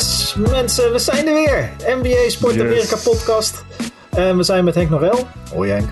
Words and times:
Yes, 0.00 0.34
mensen, 0.50 0.92
we 0.92 0.98
zijn 0.98 1.26
er 1.26 1.34
weer. 1.34 1.70
NBA 2.02 2.28
Sport 2.28 2.54
Yes. 2.54 2.62
Amerika 2.62 2.96
podcast. 2.96 3.64
En 4.10 4.36
we 4.36 4.42
zijn 4.42 4.64
met 4.64 4.74
Henk 4.74 4.90
Norel. 4.90 5.26
Hoi 5.54 5.70
Henk. 5.70 5.88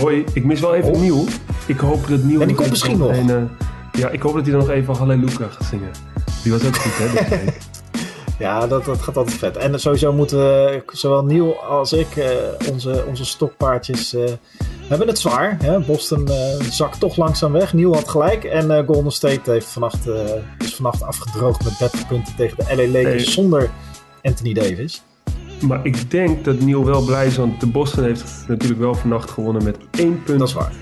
Hoi, 0.00 0.24
ik 0.32 0.44
mis 0.44 0.60
wel 0.60 0.74
even 0.74 0.90
Oh. 0.92 1.00
Nieuw. 1.00 1.24
Ik 1.66 1.78
hoop 1.78 2.08
dat 2.08 2.22
Nieuw... 2.22 2.40
Ja, 2.40 2.46
die 2.46 2.54
komt 2.54 2.70
misschien 2.70 2.98
nog. 2.98 3.10
een, 3.10 3.30
eh, 3.30 3.42
ja, 4.00 4.08
ik 4.08 4.22
hoop 4.22 4.34
dat 4.34 4.42
hij 4.42 4.50
dan 4.52 4.60
nog 4.60 4.70
even 4.70 4.94
Halleluja 4.94 5.48
gaat 5.50 5.66
zingen. 5.70 5.90
Die 6.42 6.52
was 6.52 6.66
ook 6.66 6.76
goed, 6.76 6.92
hè? 6.98 7.12
deze 7.12 7.44
week. 7.44 7.58
Ja, 8.38 8.66
dat, 8.66 8.84
dat 8.84 9.00
gaat 9.00 9.16
altijd 9.16 9.36
vet. 9.36 9.56
En 9.56 9.80
sowieso 9.80 10.12
moeten 10.12 10.38
we, 10.38 10.82
zowel 10.92 11.24
Niel 11.24 11.62
als 11.62 11.92
ik, 11.92 12.16
eh, 12.16 12.26
onze, 12.72 13.04
onze 13.06 13.24
stokpaardjes, 13.24 14.14
eh, 14.14 14.24
hebben 14.88 15.06
het 15.06 15.18
zwaar. 15.18 15.56
Hè? 15.62 15.80
Boston 15.80 16.28
eh, 16.28 16.60
zakt 16.60 17.00
toch 17.00 17.16
langzaam 17.16 17.52
weg. 17.52 17.72
Niel 17.72 17.94
had 17.94 18.08
gelijk. 18.08 18.44
En 18.44 18.70
eh, 18.70 18.86
Golden 18.86 19.12
State 19.12 19.50
heeft 19.50 19.66
vannacht, 19.66 20.08
eh, 20.08 20.24
is 20.58 20.74
vannacht 20.74 21.02
afgedroogd 21.02 21.64
met 21.64 21.78
30 21.78 22.06
punten 22.06 22.34
tegen 22.36 22.56
de 22.56 22.64
LA 22.76 22.86
Lakers 22.86 23.24
Hey. 23.24 23.32
zonder 23.32 23.70
Anthony 24.22 24.52
Davis. 24.52 25.02
maar 25.66 25.86
ik 25.86 26.10
denk 26.10 26.44
dat 26.44 26.58
Nieuw 26.60 26.84
wel 26.84 27.04
blij 27.04 27.26
is, 27.26 27.36
want 27.36 27.60
de 27.60 27.66
Boston 27.66 28.04
heeft 28.04 28.44
natuurlijk 28.48 28.80
wel 28.80 28.94
vannacht 28.94 29.30
gewonnen 29.30 29.64
met 29.64 29.76
één 29.90 30.22
punt 30.22 30.38
Dat 30.38 30.48
is 30.48 30.54
waar. 30.54 30.72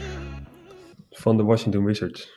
van 1.10 1.36
de 1.36 1.42
Washington 1.42 1.84
Wizards. 1.84 2.35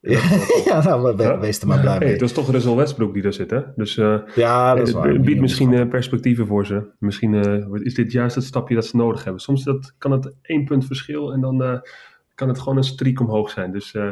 ja, 0.64 0.82
nou, 0.84 1.16
we, 1.16 1.36
wees 1.40 1.60
er 1.60 1.66
maar 1.66 1.80
blij 1.80 1.90
Hey, 1.92 2.00
mee. 2.04 2.12
het 2.12 2.20
was 2.20 2.32
toch 2.32 2.50
Russell 2.50 2.74
Westbrook 2.74 3.12
die 3.12 3.22
daar 3.22 3.32
zit, 3.32 3.50
hè? 3.50 3.60
Dus 3.76 3.96
eh, 3.98 4.16
Ja, 4.34 4.74
dat 4.74 4.88
is 4.88 4.94
het 4.94 5.02
waar. 5.02 5.20
biedt 5.20 5.40
misschien 5.40 5.72
eh, 5.74 5.88
perspectieven 5.88 6.46
voor 6.46 6.66
ze. 6.66 6.82
Misschien 6.98 7.34
eh, 7.34 7.64
is 7.84 7.94
dit 7.94 8.12
juist 8.12 8.34
het 8.34 8.44
stapje 8.44 8.74
dat 8.74 8.86
ze 8.86 8.96
nodig 8.96 9.24
hebben. 9.24 9.42
Soms 9.42 9.64
dat, 9.64 9.94
kan 9.98 10.10
het 10.10 10.32
één 10.42 10.64
punt 10.64 10.86
verschil 10.86 11.32
en 11.32 11.40
dan 11.40 11.62
eh, 11.62 11.78
kan 12.34 12.48
het 12.48 12.58
gewoon 12.58 12.76
een 12.76 12.84
streak 12.84 13.20
omhoog 13.20 13.50
zijn. 13.50 13.72
Dus... 13.72 13.94
eh, 13.94 14.02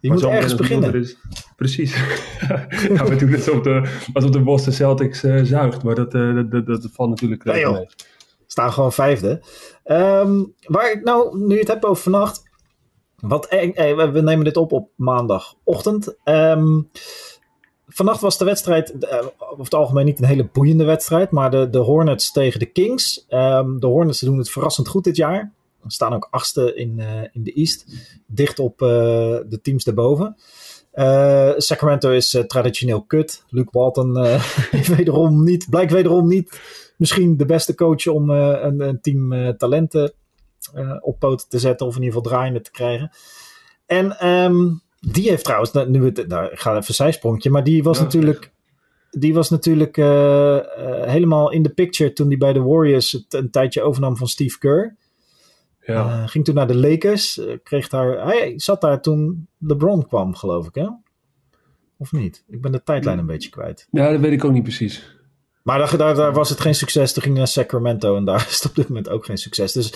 Je 0.00 0.08
Maar 0.08 0.10
moet 0.10 0.20
zo 0.20 0.30
ergens 0.30 0.54
beginnen. 0.54 0.94
is- 0.94 1.16
Precies. 1.56 1.96
ja, 2.94 3.04
we 3.04 3.16
doen 3.18 3.28
het 3.30 3.48
alsof 3.48 3.62
de, 3.62 4.00
alsof 4.12 4.30
de 4.30 4.40
Boston 4.40 4.72
Celtics 4.72 5.22
eh, 5.24 5.42
zuigt. 5.42 5.82
Maar 5.82 5.94
dat, 5.94 6.14
eh, 6.14 6.34
dat, 6.34 6.50
dat, 6.50 6.66
dat 6.66 6.88
valt 6.92 7.08
natuurlijk 7.10 7.44
Nee, 7.44 7.54
reuze 7.54 7.68
joh. 7.68 7.78
mee. 7.78 7.86
staan 8.46 8.72
gewoon 8.72 8.92
vijfde. 8.92 9.42
Ehm, 9.84 10.44
waar 10.66 10.92
ik 10.92 11.04
nou, 11.04 11.38
nu 11.38 11.54
je 11.54 11.58
het 11.60 11.68
hebt 11.68 11.84
over 11.84 12.02
vannacht. 12.02 12.45
Eh, 13.28 13.90
eh, 13.90 14.12
we- 14.12 14.22
nemen 14.22 14.44
dit 14.44 14.56
op 14.56 14.72
op 14.72 14.90
maandagochtend. 14.96 16.16
Ehm 16.24 16.80
vannacht 17.88 18.20
was 18.20 18.38
de 18.38 18.44
wedstrijd, 18.44 18.98
eh, 18.98 19.26
over 19.38 19.64
het 19.64 19.74
algemeen 19.74 20.04
niet 20.04 20.18
een 20.18 20.24
hele 20.24 20.48
boeiende 20.52 20.84
wedstrijd. 20.84 21.30
Maar 21.30 21.50
de, 21.50 21.70
de 21.70 21.78
Hornets 21.78 22.32
tegen 22.32 22.60
de 22.60 22.66
Kings. 22.66 23.24
Ehm, 23.28 23.78
de 23.78 23.86
Hornets 23.86 24.20
doen 24.20 24.38
het 24.38 24.50
verrassend 24.50 24.88
goed 24.88 25.04
dit 25.04 25.16
jaar. 25.16 25.52
Ze 25.82 25.90
staan 25.90 26.14
ook 26.14 26.28
achtste 26.30 26.74
in, 26.74 27.00
in 27.32 27.42
de 27.42 27.52
East. 27.52 27.86
Dicht 28.26 28.58
op 28.58 28.78
de 28.78 29.58
teams 29.62 29.84
daarboven. 29.84 30.36
Sacramento 31.56 32.10
is 32.10 32.44
traditioneel 32.46 33.02
kut. 33.02 33.44
Luke 33.48 33.68
Walton 33.72 34.12
wederom 34.96 35.44
niet, 35.44 35.66
blijkt 35.70 35.92
wederom 35.92 36.28
niet 36.28 36.60
misschien 36.96 37.36
de 37.36 37.46
beste 37.46 37.74
coach 37.74 38.06
om 38.06 38.30
een, 38.30 38.80
een 38.80 39.00
team 39.00 39.56
talenten 39.56 40.12
op 41.00 41.18
poten 41.18 41.48
te 41.48 41.58
zetten. 41.58 41.86
Of 41.86 41.96
in 41.96 42.02
ieder 42.02 42.16
geval 42.16 42.30
draaiende 42.32 42.60
te 42.60 42.70
krijgen. 42.70 43.10
En 43.86 44.18
ehm, 44.18 44.68
die 45.00 45.28
heeft 45.28 45.44
trouwens, 45.44 45.72
nou, 45.72 45.90
nu 45.90 46.04
het, 46.04 46.28
nou, 46.28 46.52
ik 46.52 46.58
ga 46.60 46.70
even 46.70 46.84
een 46.88 46.94
zijsprongetje. 46.94 47.50
Maar 47.50 47.64
die 47.64 47.82
was 47.82 47.98
Ja, 47.98 48.02
natuurlijk, 48.04 48.52
die 49.10 49.34
was 49.34 49.50
natuurlijk 49.50 49.96
eh, 49.96 50.56
eh, 50.56 51.10
helemaal 51.10 51.50
in 51.52 51.62
de 51.62 51.70
picture 51.70 52.12
toen 52.12 52.28
hij 52.28 52.36
bij 52.36 52.52
de 52.52 52.60
Warriors 52.62 53.12
het 53.12 53.34
een 53.34 53.50
tijdje 53.50 53.82
overnam 53.82 54.16
van 54.16 54.28
Steve 54.28 54.58
Kerr. 54.58 54.96
Ja. 55.80 56.22
Eh, 56.22 56.28
ging 56.28 56.44
toen 56.44 56.54
naar 56.54 56.66
de 56.66 56.76
Lakers. 56.76 57.38
eh, 57.38 57.56
kreeg 57.62 57.88
daar, 57.88 58.26
hij 58.26 58.52
zat 58.56 58.80
daar 58.80 59.00
toen 59.02 59.48
LeBron 59.58 60.06
kwam, 60.06 60.34
geloof 60.34 60.66
ik, 60.66 60.74
hè? 60.74 60.86
Of 61.98 62.12
niet? 62.12 62.44
Ik 62.48 62.60
ben 62.60 62.72
de 62.72 62.82
tijdlijn 62.82 63.18
een 63.18 63.26
beetje 63.26 63.50
kwijt. 63.50 63.88
ja, 63.90 64.10
dat 64.10 64.20
weet 64.20 64.32
ik 64.32 64.44
ook 64.44 64.52
niet 64.52 64.62
precies. 64.62 65.14
Maar 65.62 65.78
daar, 65.78 65.96
daar, 65.96 66.14
daar 66.14 66.32
was 66.32 66.48
het 66.48 66.60
geen 66.60 66.74
succes. 66.74 67.12
Toen 67.12 67.22
ging 67.22 67.34
hij 67.34 67.42
naar 67.44 67.52
Sacramento 67.52 68.16
en 68.16 68.24
daar 68.24 68.46
is 68.48 68.54
het 68.54 68.64
op 68.70 68.74
dit 68.74 68.88
moment 68.88 69.08
ook 69.08 69.24
geen 69.24 69.38
succes. 69.38 69.72
Dus 69.72 69.92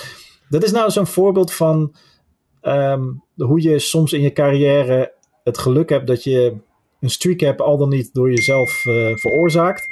dat 0.50 0.62
is 0.62 0.72
nou 0.72 0.90
zo'n 0.90 1.06
voorbeeld 1.06 1.52
van 1.52 1.94
ehm, 2.60 3.02
hoe 3.36 3.62
je 3.62 3.78
soms 3.78 4.12
in 4.12 4.20
je 4.20 4.32
carrière 4.32 5.12
het 5.44 5.58
geluk 5.58 5.88
hebt 5.88 6.06
dat 6.06 6.24
je 6.24 6.56
een 7.00 7.10
streak 7.10 7.40
hebt, 7.40 7.60
al 7.60 7.76
dan 7.78 7.88
niet 7.88 8.14
door 8.14 8.30
jezelf 8.30 8.86
eh, 8.86 9.16
veroorzaakt. 9.16 9.88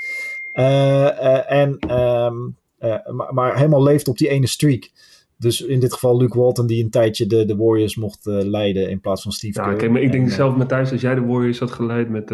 Eh, 0.53 1.07
eh, 1.07 1.61
en, 1.63 1.79
ehm, 1.79 2.37
eh, 2.79 3.07
maar, 3.07 3.35
maar 3.35 3.57
helemaal 3.57 3.83
leeft 3.83 4.09
op 4.09 4.19
die 4.19 4.29
ene 4.29 4.47
streak. 4.47 4.91
Dus 5.37 5.61
in 5.61 5.81
dit 5.81 5.93
geval 5.93 6.17
Luke 6.17 6.39
Walton, 6.39 6.67
die 6.67 6.85
een 6.85 6.91
tijdje 6.91 7.27
de, 7.27 7.45
de 7.45 7.57
Warriors 7.57 7.97
mocht 7.97 8.25
leiden 8.25 8.91
in 8.91 9.01
plaads 9.01 9.23
van 9.23 9.33
Steve 9.33 9.61
Ja, 9.61 9.75
Kerr. 9.75 9.93
maar 9.93 10.03
ik 10.03 10.13
denk 10.13 10.25
En, 10.25 10.33
zelf, 10.33 10.57
Matthijs, 10.57 10.93
als 10.93 11.01
jij 11.01 11.15
de 11.15 11.25
Warriors 11.25 11.59
had 11.59 11.71
geleid 11.71 12.09
met, 12.09 12.31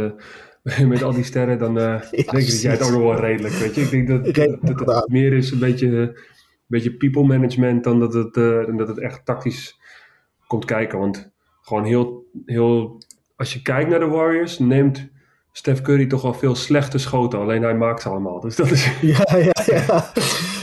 met 0.89 1.03
al 1.03 1.13
die 1.13 1.25
sterren, 1.25 1.59
dan 1.59 1.79
eh, 1.79 2.01
denk 2.11 2.31
ik 2.31 2.33
dat 2.33 2.61
jij 2.63 2.73
het 2.73 2.83
ook 2.83 2.91
nog 2.91 3.03
wel 3.03 3.21
redelijk, 3.21 3.55
weet 3.55 3.75
je. 3.75 3.81
Ik 3.81 3.91
denk 3.91 4.09
dat, 4.09 4.87
dat 4.87 4.95
het 4.97 5.09
meer 5.09 5.33
is 5.33 5.51
een 5.51 5.59
beetje, 5.59 6.19
beetje 6.67 6.97
people 6.97 7.25
management 7.25 7.85
dan 7.85 7.99
dat 7.99 8.15
het, 8.15 8.35
dan 8.35 8.77
dat 8.77 8.89
het 8.89 8.99
echt 8.99 9.25
tactisch 9.25 9.81
komt 10.47 10.65
kijken. 10.65 10.99
Want 10.99 11.33
gewoon 11.61 11.85
heel, 11.85 12.31
heel, 12.45 13.03
als 13.37 13.53
je 13.53 13.63
kijkt 13.63 13.91
naar 13.91 13.99
de 13.99 14.07
Warriors, 14.07 14.59
neemt 14.59 15.13
Steph 15.57 15.81
Curry 15.83 16.07
toch 16.07 16.23
wel 16.23 16.35
veel 16.35 16.55
slechte 16.55 16.99
schoten, 16.99 17.39
alleen 17.39 17.63
hij 17.63 17.75
maakt 17.75 18.03
ze 18.03 18.09
allemaal. 18.09 18.41
Dus 18.41 18.57
dat 18.57 18.71
is... 18.71 18.91
Ja, 19.01 19.37
ja, 19.37 19.53
ja. 19.67 20.13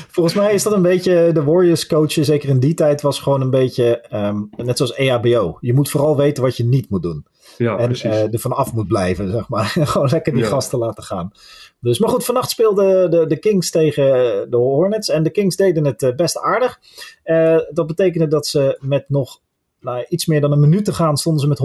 Volgens 0.07 0.35
mij 0.35 0.53
is 0.53 0.63
dat 0.63 0.73
een 0.73 0.81
beetje 0.81 1.31
de 1.33 1.43
Warriors 1.43 1.87
coachen, 1.87 2.25
zeker 2.25 2.49
in 2.49 2.59
die 2.59 2.73
tijd, 2.73 3.01
was 3.01 3.19
gewoon 3.19 3.41
een 3.41 3.49
beetje 3.49 4.01
ehm, 4.01 4.41
net 4.57 4.77
zoals 4.77 4.93
EHBO. 4.93 5.57
Je 5.59 5.73
moet 5.73 5.89
vooral 5.89 6.17
weten 6.17 6.43
wat 6.43 6.57
je 6.57 6.63
niet 6.63 6.89
moet 6.89 7.01
doen. 7.01 7.25
Ja, 7.57 7.77
en 7.77 7.93
eh 7.95 8.33
er 8.33 8.39
vanaf 8.39 8.73
moet 8.73 8.87
blijven, 8.87 9.31
zeg 9.31 9.49
maar. 9.49 9.65
gewoon 9.91 10.09
lekker 10.11 10.33
die 10.33 10.41
Ja. 10.41 10.47
gasten 10.47 10.79
laten 10.79 11.03
gaan. 11.03 11.31
Dus, 11.79 11.99
maar 11.99 12.09
goed, 12.09 12.25
vannacht 12.25 12.49
speelden 12.49 13.11
de, 13.11 13.27
de 13.27 13.37
Kings 13.37 13.69
tegen 13.71 14.03
de 14.49 14.57
Hornets. 14.57 15.09
En 15.09 15.23
de 15.23 15.29
Kings 15.29 15.55
deden 15.55 15.85
het 15.85 16.03
eh, 16.03 16.15
best 16.15 16.37
aardig. 16.37 16.79
Eh, 17.23 17.57
dat 17.69 17.87
betekende 17.87 18.27
dat 18.27 18.47
ze 18.47 18.77
met 18.81 19.05
nog 19.07 19.39
nou, 19.79 20.05
iets 20.09 20.25
meer 20.25 20.41
dan 20.41 20.51
een 20.51 20.59
minuut 20.59 20.85
te 20.85 20.93
gaan, 20.93 21.17
stonden 21.17 21.41
ze 21.41 21.47
met 21.47 21.59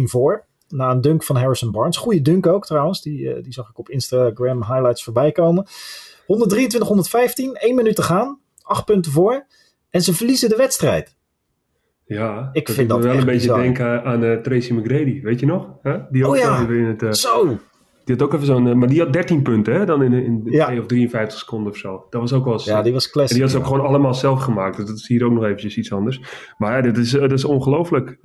123-115 0.00 0.02
voor. 0.02 0.44
Na 0.72 0.90
een 0.90 1.00
dunk 1.00 1.22
van 1.22 1.36
Harrison 1.36 1.70
Barnes. 1.70 1.96
Goede 1.96 2.22
dunk 2.22 2.46
ook 2.46 2.66
trouwens. 2.66 3.02
Die, 3.02 3.34
eh, 3.34 3.42
die 3.42 3.52
zag 3.52 3.68
ik 3.70 3.78
op 3.78 3.88
Instagram 3.88 4.58
highlights 4.64 5.04
voorbij 5.04 5.32
komen. 5.32 5.66
123-115, 6.26 7.56
1 7.60 7.74
minuut 7.74 7.96
te 7.96 8.02
gaan. 8.02 8.38
8 8.62 8.84
punten 8.84 9.12
voor. 9.12 9.46
En 9.90 10.02
ze 10.02 10.14
verliezen 10.14 10.48
de 10.48 10.56
wedstrijd. 10.56 11.16
ja, 12.04 12.48
ik 12.52 12.66
dat 12.66 12.74
vind 12.76 12.88
dat 12.88 13.02
wel 13.04 13.12
een 13.16 13.24
beetje 13.24 13.32
bizar. 13.32 13.58
denken 13.60 14.04
aan 14.04 14.24
eh, 14.24 14.36
Tracy 14.36 14.72
McGrady, 14.72 15.20
weet 15.22 15.40
je 15.40 15.46
nog? 15.46 15.68
Die 16.10 16.26
ook 16.26 16.32
Oh 16.32 16.38
ja. 16.38 16.66
in 16.68 16.84
het... 16.84 17.02
eh, 17.02 17.10
Zo. 17.10 17.58
Die 18.04 18.14
had 18.16 18.24
ook 18.24 18.32
even 18.34 18.46
zo'n, 18.46 18.78
maar 18.78 18.88
die 18.88 19.00
had 19.00 19.12
13 19.12 19.42
punten, 19.42 19.74
hè? 19.74 19.84
Dan 19.84 20.02
in, 20.02 20.12
in 20.12 20.42
Ja. 20.44 20.66
2 20.66 20.80
of 20.80 20.86
53 20.86 21.38
seconden 21.38 21.72
of 21.72 21.78
zo. 21.78 22.06
Dat 22.10 22.20
was 22.20 22.32
ook 22.32 22.44
wel 22.44 22.52
eens. 22.52 22.64
Ja, 22.64 22.82
die 22.82 22.92
was 22.92 23.04
en 23.06 23.10
classic. 23.12 23.32
die 23.34 23.42
had 23.42 23.52
ze 23.52 23.58
ook 23.58 23.66
gewoon 23.66 23.86
allemaal 23.86 24.14
zelf 24.14 24.40
gemaakt. 24.42 24.76
Dat 24.76 24.88
is 24.88 25.08
hier 25.08 25.24
ook 25.24 25.32
nog 25.32 25.44
eventjes 25.44 25.76
iets 25.76 25.92
anders. 25.92 26.20
Maar 26.58 26.76
ja, 26.76 26.82
dit 26.92 26.96
is, 26.98 27.12
is 27.14 27.44
ongelooflijk. 27.44 28.18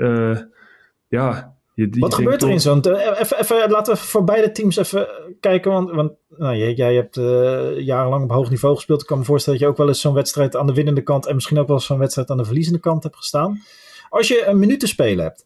Ja. 1.07 1.56
Je, 1.77 1.87
je 1.91 1.99
Wat 1.99 2.13
gebeurt 2.13 2.41
er 2.43 2.49
in 2.49 2.61
zo'n... 2.61 2.81
eh, 2.81 3.19
Even, 3.19 3.39
even, 3.39 3.69
laten 3.71 3.93
we 3.93 3.99
voor 3.99 4.23
beide 4.23 4.51
teams 4.51 4.77
even 4.77 5.07
kijken. 5.39 5.71
Want, 5.71 5.91
want 5.91 6.11
nou, 6.29 6.55
jij, 6.55 6.73
jij 6.73 6.95
hebt 6.95 7.17
eh, 7.17 7.79
jarenlang 7.79 8.23
op 8.23 8.31
hoog 8.31 8.49
niveau 8.49 8.75
gespeeld. 8.75 9.01
Ik 9.01 9.07
kan 9.07 9.17
me 9.17 9.23
voorstellen 9.23 9.59
dat 9.59 9.67
je 9.67 9.73
ook 9.73 9.79
wel 9.79 9.87
eens 9.93 10.01
zo'n 10.01 10.13
wedstrijd 10.13 10.55
aan 10.55 10.67
de 10.67 10.73
winnende 10.73 11.01
kant... 11.01 11.25
en 11.25 11.35
misschien 11.35 11.57
ook 11.59 11.67
wel 11.67 11.75
eens 11.75 11.85
zo'n 11.85 11.97
wedstrijd 11.97 12.29
aan 12.29 12.37
de 12.37 12.45
verliezende 12.45 12.79
kant 12.79 13.03
hebt 13.03 13.15
gestaan. 13.15 13.61
Als 14.09 14.27
je 14.27 14.45
een 14.45 14.59
minuut 14.59 14.79
te 14.79 14.87
spelen 14.87 15.23
hebt, 15.23 15.45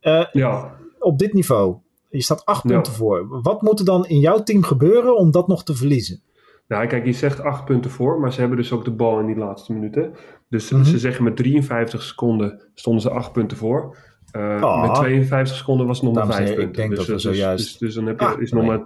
eh, 0.00 0.24
Ja, 0.32 0.74
op 0.98 1.18
dit 1.18 1.32
niveau... 1.32 1.76
Je 2.10 2.22
staat 2.22 2.44
acht 2.44 2.62
Ja. 2.62 2.68
punten 2.74 2.92
voor. 2.92 3.26
Wat 3.42 3.62
moet 3.62 3.78
er 3.78 3.84
dan 3.84 4.06
in 4.06 4.18
jouw 4.18 4.42
team 4.42 4.62
gebeuren 4.62 5.16
om 5.16 5.30
dat 5.30 5.48
nog 5.48 5.64
te 5.64 5.74
verliezen? 5.74 6.22
nou 6.68 6.86
kijk, 6.86 7.04
je 7.04 7.12
zegt 7.12 7.40
8 7.40 7.64
punten 7.64 7.90
voor, 7.90 8.20
maar 8.20 8.32
ze 8.32 8.40
hebben 8.40 8.58
dus 8.58 8.72
ook 8.72 8.84
de 8.84 8.90
bal 8.90 9.18
in 9.20 9.26
die 9.26 9.36
laatste 9.36 9.72
minuten. 9.72 10.14
Dus 10.48 10.70
Mhm. 10.70 10.84
ze 10.84 10.98
zeggen 10.98 11.24
met 11.24 11.36
53 11.36 12.02
seconden 12.02 12.62
stonden 12.74 13.02
ze 13.02 13.10
8 13.10 13.32
punten 13.32 13.56
voor. 13.56 13.96
Eh, 14.34 14.62
Ah. 14.62 14.82
Met 14.82 14.94
52 14.94 15.56
seconden 15.56 15.86
was 15.86 15.96
het 16.00 16.06
nog 16.06 16.14
maar 16.14 16.22
Dames 16.22 16.38
en 16.38 16.44
5 16.46 16.56
heren, 16.56 16.68
ik 16.68 16.72
punten. 16.76 16.96
denk 16.96 17.06
dus, 17.06 17.06
dat 17.22 17.22
we 17.22 17.28
dus- 17.28 17.38
zojuist- 17.38 17.68
Dus, 17.68 17.78
dus 17.78 17.94
dan 17.94 18.06
heb 18.06 18.20
je, 18.20 18.26
Ah, 18.26 18.40
is 18.40 18.52
nog 18.52 18.64
maar, 18.66 18.80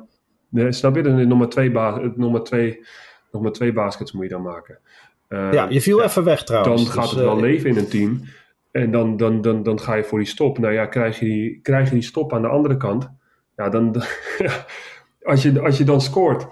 nee, 0.48 0.72
snap 0.72 0.96
je? 0.96 1.02
Dan 1.02 1.18
is 1.18 1.26
nog 1.26 1.38
maar 1.38 1.48
twee, 1.48 1.70
ba- 1.70 2.00
nog 2.16 2.32
maar 2.32 2.42
twee, 2.42 2.84
nog 3.32 3.42
maar 3.42 3.52
twee 3.52 3.72
baskets 3.72 4.12
moet 4.12 4.22
je 4.22 4.28
dan 4.28 4.42
maken. 4.42 4.78
Eh, 5.28 5.52
ja, 5.52 5.66
je 5.68 5.80
viel 5.80 5.98
ja, 5.98 6.04
even 6.04 6.24
weg 6.24 6.44
trouwens. 6.44 6.82
dan 6.84 6.92
gaat 6.92 7.02
Dus, 7.02 7.10
het 7.12 7.20
wel 7.20 7.34
eh, 7.34 7.40
leven 7.40 7.70
in 7.70 7.76
een 7.76 7.88
team. 7.88 8.20
En 8.70 8.90
dan, 8.90 9.16
dan, 9.16 9.40
dan, 9.40 9.62
dan 9.62 9.80
ga 9.80 9.94
je 9.94 10.04
voor 10.04 10.18
die 10.18 10.28
stop. 10.28 10.58
Nou 10.58 10.72
ja, 10.72 10.86
krijg 10.86 11.18
je 11.18 11.24
die, 11.24 11.60
krijg 11.62 11.88
je 11.88 11.94
die 11.94 12.02
stop 12.02 12.32
aan 12.32 12.42
de 12.42 12.48
andere 12.48 12.76
kant. 12.76 13.08
Ja, 13.56 13.68
dan, 13.68 13.94
als, 15.22 15.42
je, 15.42 15.60
als 15.60 15.78
je 15.78 15.84
dan 15.84 16.00
scoort 16.00 16.46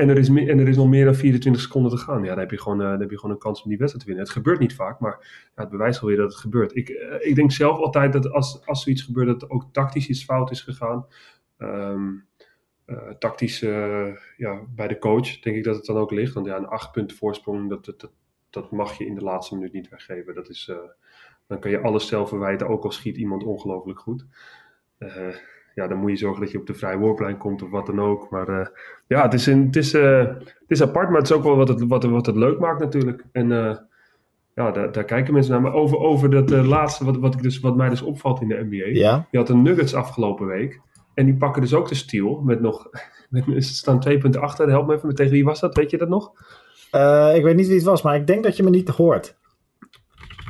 en 0.00 0.08
er, 0.08 0.18
is 0.18 0.28
er 0.28 0.68
is 0.68 0.76
nog 0.76 0.88
meer 0.88 1.04
dan 1.04 1.14
24 1.14 1.62
seconden 1.62 1.90
te 1.90 1.96
gaan. 1.96 2.22
Ja, 2.22 2.28
dan 2.28 2.38
heb 2.38 2.50
je 2.50 2.60
gewoon, 2.60 2.82
eh, 2.82 2.98
heb 2.98 3.10
je 3.10 3.16
gewoon 3.16 3.34
een 3.34 3.40
kans 3.40 3.62
om 3.62 3.68
die 3.68 3.78
wedstrijd 3.78 4.06
te 4.06 4.10
winnen. 4.10 4.24
Het 4.28 4.36
gebeurt 4.36 4.58
niet 4.58 4.74
vaak, 4.74 5.00
maar 5.00 5.18
ja, 5.56 5.62
het 5.62 5.70
bewijst 5.70 6.00
wel 6.00 6.10
weer 6.10 6.18
dat 6.18 6.30
het 6.30 6.40
gebeurt. 6.40 6.76
Ik, 6.76 6.88
eh, 6.88 7.28
ik 7.28 7.34
denk 7.34 7.52
zelf 7.52 7.78
altijd 7.78 8.12
dat 8.12 8.30
als, 8.30 8.66
als 8.66 8.82
zoiets 8.82 9.02
gebeurt, 9.02 9.40
dat 9.40 9.50
ook 9.50 9.64
tactisch 9.72 10.08
iets 10.08 10.24
fout 10.24 10.50
is 10.50 10.60
gegaan. 10.60 11.06
Ehm, 11.56 12.08
eh, 12.84 13.08
tactisch 13.18 13.60
ja, 14.36 14.62
bij 14.74 14.88
de 14.88 14.98
coach 14.98 15.40
denk 15.40 15.56
ik 15.56 15.64
dat 15.64 15.76
het 15.76 15.84
dan 15.84 15.96
ook 15.96 16.10
ligt. 16.10 16.34
Want 16.34 16.46
ja, 16.46 16.56
een 16.56 16.66
acht 16.66 16.92
punten 16.92 17.16
voorsprong, 17.16 17.68
dat, 17.68 18.10
dat, 18.50 18.70
mag 18.70 18.98
je 18.98 19.06
in 19.06 19.14
de 19.14 19.24
laatste 19.24 19.54
minuut 19.54 19.72
niet 19.72 19.88
weggeven. 19.88 20.34
Dat 20.34 20.48
is, 20.48 20.72
dan 21.46 21.58
kan 21.58 21.70
je 21.70 21.80
alles 21.80 22.06
zelf 22.06 22.28
verwijten, 22.28 22.68
ook 22.68 22.84
al 22.84 22.90
schiet 22.90 23.16
iemand 23.16 23.44
ongelooflijk 23.44 23.98
goed. 23.98 24.26
Eh, 25.70 25.82
ja, 25.82 25.88
dan 25.88 25.98
moet 25.98 26.10
je 26.10 26.16
zorgen 26.16 26.40
dat 26.40 26.50
je 26.50 26.58
op 26.58 26.66
de 26.66 26.74
vrije 26.74 26.98
worplijn 26.98 27.36
komt 27.36 27.62
of 27.62 27.70
wat 27.70 27.86
dan 27.86 28.00
ook. 28.00 28.30
Maar 28.30 28.48
uh, 28.48 28.66
ja, 29.06 29.22
het 29.22 29.34
is, 29.34 29.46
een, 29.46 29.66
het, 29.66 29.76
is, 29.76 29.94
uh, 29.94 30.18
het 30.36 30.64
is 30.68 30.82
apart, 30.82 31.08
maar 31.08 31.18
het 31.18 31.30
is 31.30 31.36
ook 31.36 31.42
wel 31.42 31.56
wat 31.56 31.68
het, 31.68 31.86
wat, 31.86 32.04
wat 32.04 32.26
het 32.26 32.36
leuk 32.36 32.58
maakt 32.58 32.80
natuurlijk. 32.80 33.24
En 33.32 33.50
uh, 33.50 33.76
ja, 34.54 34.70
daar, 34.70 34.92
daar, 34.92 35.04
kijken 35.04 35.32
mensen 35.32 35.52
naar. 35.52 35.62
Maar 35.62 35.72
over, 35.72 35.98
over 35.98 36.30
dat 36.30 36.50
laatste, 36.50 37.04
wat, 37.04 37.16
wat, 37.16 37.34
ik 37.34 37.42
dus, 37.42 37.60
wat 37.60 37.76
mij 37.76 37.88
dus 37.88 38.02
opvalt 38.02 38.40
in 38.40 38.48
de 38.48 38.66
NBA. 38.70 39.00
Ja. 39.00 39.26
Je 39.30 39.38
had 39.38 39.48
een 39.48 39.62
Nuggets 39.62 39.94
afgelopen 39.94 40.46
week. 40.46 40.80
En 41.14 41.24
die 41.24 41.36
pakken 41.36 41.62
dus 41.62 41.74
ook 41.74 41.88
de 41.88 41.94
steal 41.94 42.40
met 42.40 42.60
nog... 42.60 42.88
Met, 43.30 43.44
ze 43.44 43.74
staan 43.74 44.00
twee 44.00 44.18
punten 44.18 44.40
achter. 44.40 44.68
Help 44.68 44.86
me 44.86 44.94
even, 44.94 45.14
tegen 45.14 45.32
wie 45.32 45.44
was 45.44 45.60
dat? 45.60 45.76
Weet 45.76 45.90
je 45.90 45.98
dat 45.98 46.08
nog? 46.08 46.32
ik 47.34 47.42
weet 47.42 47.56
niet 47.56 47.66
wie 47.66 47.76
het 47.76 47.84
was, 47.84 48.02
maar 48.02 48.16
ik 48.16 48.26
denk 48.26 48.44
dat 48.44 48.56
je 48.56 48.62
me 48.62 48.70
niet 48.70 48.88
hoort. 48.88 49.38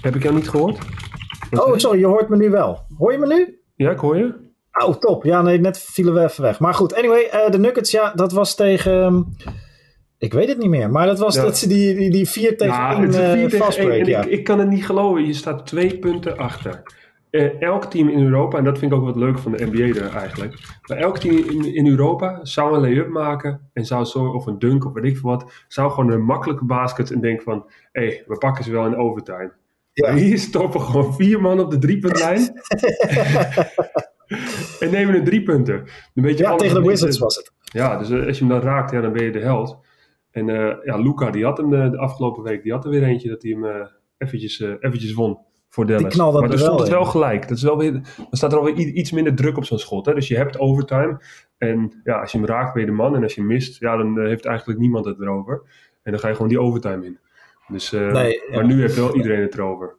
Heb 0.00 0.14
ik 0.14 0.22
jou 0.22 0.34
niet 0.34 0.48
gehoord? 0.48 0.78
oh, 1.50 1.76
sorry, 1.76 1.98
je 1.98 2.06
hoort 2.06 2.28
me 2.28 2.36
nu 2.36 2.50
wel. 2.50 2.78
Hoor 2.98 3.12
je 3.12 3.18
me 3.18 3.26
nu? 3.26 3.60
Ja, 3.76 3.90
ik 3.90 3.98
hoor 3.98 4.16
je. 4.16 4.49
Oh, 4.84 4.94
top. 4.94 5.24
Ja, 5.24 5.42
nee, 5.42 5.60
net 5.60 5.78
vielen 5.78 6.14
we 6.14 6.22
even 6.22 6.42
weg. 6.42 6.58
Maar 6.58 6.74
goed, 6.74 6.94
anyway, 6.94 7.30
uh, 7.34 7.50
de 7.50 7.58
Nuggets, 7.58 7.90
ja, 7.90 8.12
dat 8.14 8.32
was 8.32 8.54
tegen... 8.54 8.92
Um, 8.92 9.36
ik 10.18 10.32
weet 10.32 10.48
het 10.48 10.58
niet 10.58 10.68
meer, 10.68 10.90
maar 10.90 11.06
dat 11.06 11.18
was 11.18 11.34
ja. 11.34 11.42
dat 11.42 11.58
ze 11.58 11.68
die, 11.68 11.94
die, 11.94 12.10
die 12.10 12.28
4 12.28 12.56
tegen 12.56 12.74
ja, 12.74 13.02
1 13.32 13.40
uh, 13.40 13.48
fastbreak. 13.48 14.06
Ja. 14.06 14.22
Ik, 14.22 14.30
ik 14.30 14.44
kan 14.44 14.58
het 14.58 14.68
niet 14.68 14.86
geloven, 14.86 15.26
je 15.26 15.32
staat 15.32 15.66
twee 15.66 15.98
punten 15.98 16.38
achter. 16.38 16.82
Uh, 17.30 17.62
elk 17.62 17.84
team 17.84 18.08
in 18.08 18.24
Europa, 18.24 18.58
en 18.58 18.64
dat 18.64 18.78
vind 18.78 18.92
ik 18.92 18.98
ook 18.98 19.04
wat 19.04 19.16
leuk 19.16 19.38
van 19.38 19.52
de 19.52 19.66
NBA 19.66 20.00
er 20.00 20.16
eigenlijk. 20.16 20.54
Maar 20.86 20.98
elk 20.98 21.18
team 21.18 21.36
in, 21.36 21.74
in 21.74 21.86
Europa 21.86 22.38
zou 22.42 22.74
een 22.74 22.80
lay-up 22.80 23.08
maken 23.08 23.70
en 23.72 23.84
zou 23.84 24.04
zo, 24.04 24.24
of 24.24 24.46
een 24.46 24.58
dunk 24.58 24.86
of 24.86 24.92
weet 24.92 25.04
ik 25.04 25.16
veel 25.16 25.30
wat, 25.30 25.52
zou 25.68 25.90
gewoon 25.90 26.10
een 26.10 26.24
makkelijke 26.24 26.64
basket 26.64 27.10
en 27.10 27.20
denken 27.20 27.44
van, 27.44 27.64
hé, 27.92 28.06
hey, 28.06 28.24
we 28.26 28.38
pakken 28.38 28.64
ze 28.64 28.70
wel 28.70 28.86
in 28.86 28.96
overtime. 28.96 29.52
Ja. 29.92 30.14
Hier 30.14 30.38
stoppen 30.38 30.80
gewoon 30.80 31.14
vier 31.14 31.40
man 31.40 31.60
op 31.60 31.70
de 31.70 31.78
driepuntlijn. 31.78 32.40
en 34.80 34.90
nemen 34.90 35.14
een 35.14 35.24
drie 35.24 35.42
punten. 35.42 35.74
Een 36.14 36.22
beetje 36.22 36.44
ja, 36.44 36.56
tegen 36.56 36.82
de 36.82 36.88
Wizards 36.88 37.18
was 37.18 37.36
het. 37.36 37.52
Ja, 37.64 37.98
dus 37.98 38.10
als 38.26 38.38
je 38.38 38.44
hem 38.44 38.52
dan 38.52 38.62
raakt, 38.62 38.90
ja, 38.90 39.00
dan 39.00 39.12
ben 39.12 39.24
je 39.24 39.32
de 39.32 39.40
held. 39.40 39.78
En 40.30 40.48
uh, 40.48 40.72
ja, 40.84 40.96
Luca, 40.96 41.30
die 41.30 41.44
had 41.44 41.56
hem 41.56 41.70
de, 41.70 41.90
de, 41.90 41.98
afgelopen 41.98 42.42
week, 42.42 42.62
die 42.62 42.72
had 42.72 42.84
er 42.84 42.90
weer 42.90 43.02
eentje 43.02 43.28
dat 43.28 43.42
hij 43.42 43.50
hem 43.50 43.64
uh, 43.64 43.86
eventjes, 44.18 44.60
uh, 44.60 44.74
eventjes 44.80 45.12
won 45.12 45.38
voor 45.68 45.86
Dallas. 45.86 46.16
maar 46.16 46.48
dan 46.48 46.58
stond 46.58 46.80
het 46.80 46.88
wel 46.88 47.04
gelijk. 47.04 47.48
Dat 47.48 47.56
is 47.56 47.62
wel 47.62 47.78
weer, 47.78 47.92
dan 47.92 48.26
staat 48.30 48.52
er 48.52 48.58
alweer 48.58 48.76
iets 48.76 49.12
minder 49.12 49.34
druk 49.34 49.56
op 49.56 49.64
zo'n 49.64 49.78
schot. 49.78 50.06
Hè? 50.06 50.14
Dus 50.14 50.28
je 50.28 50.36
hebt 50.36 50.58
overtime. 50.58 51.20
En 51.58 52.00
ja, 52.04 52.20
als 52.20 52.32
je 52.32 52.38
hem 52.38 52.46
raakt, 52.46 52.72
ben 52.72 52.82
je 52.82 52.88
de 52.88 52.94
man. 52.94 53.16
En 53.16 53.22
als 53.22 53.34
je 53.34 53.42
mist, 53.42 53.80
ja, 53.80 53.96
dan 53.96 54.20
heeft 54.20 54.44
eigenlijk 54.44 54.78
niemand 54.78 55.04
het 55.04 55.20
erover. 55.20 55.62
En 56.02 56.10
dan 56.10 56.20
ga 56.20 56.28
je 56.28 56.34
gewoon 56.34 56.48
die 56.48 56.60
overtime 56.60 57.04
in. 57.04 57.18
Dus, 57.68 57.90
nee, 57.90 58.42
maar 58.52 58.66
nu 58.66 58.80
heeft 58.80 58.96
wel 58.96 59.16
iedereen 59.16 59.40
het 59.40 59.54
erover. 59.54 59.96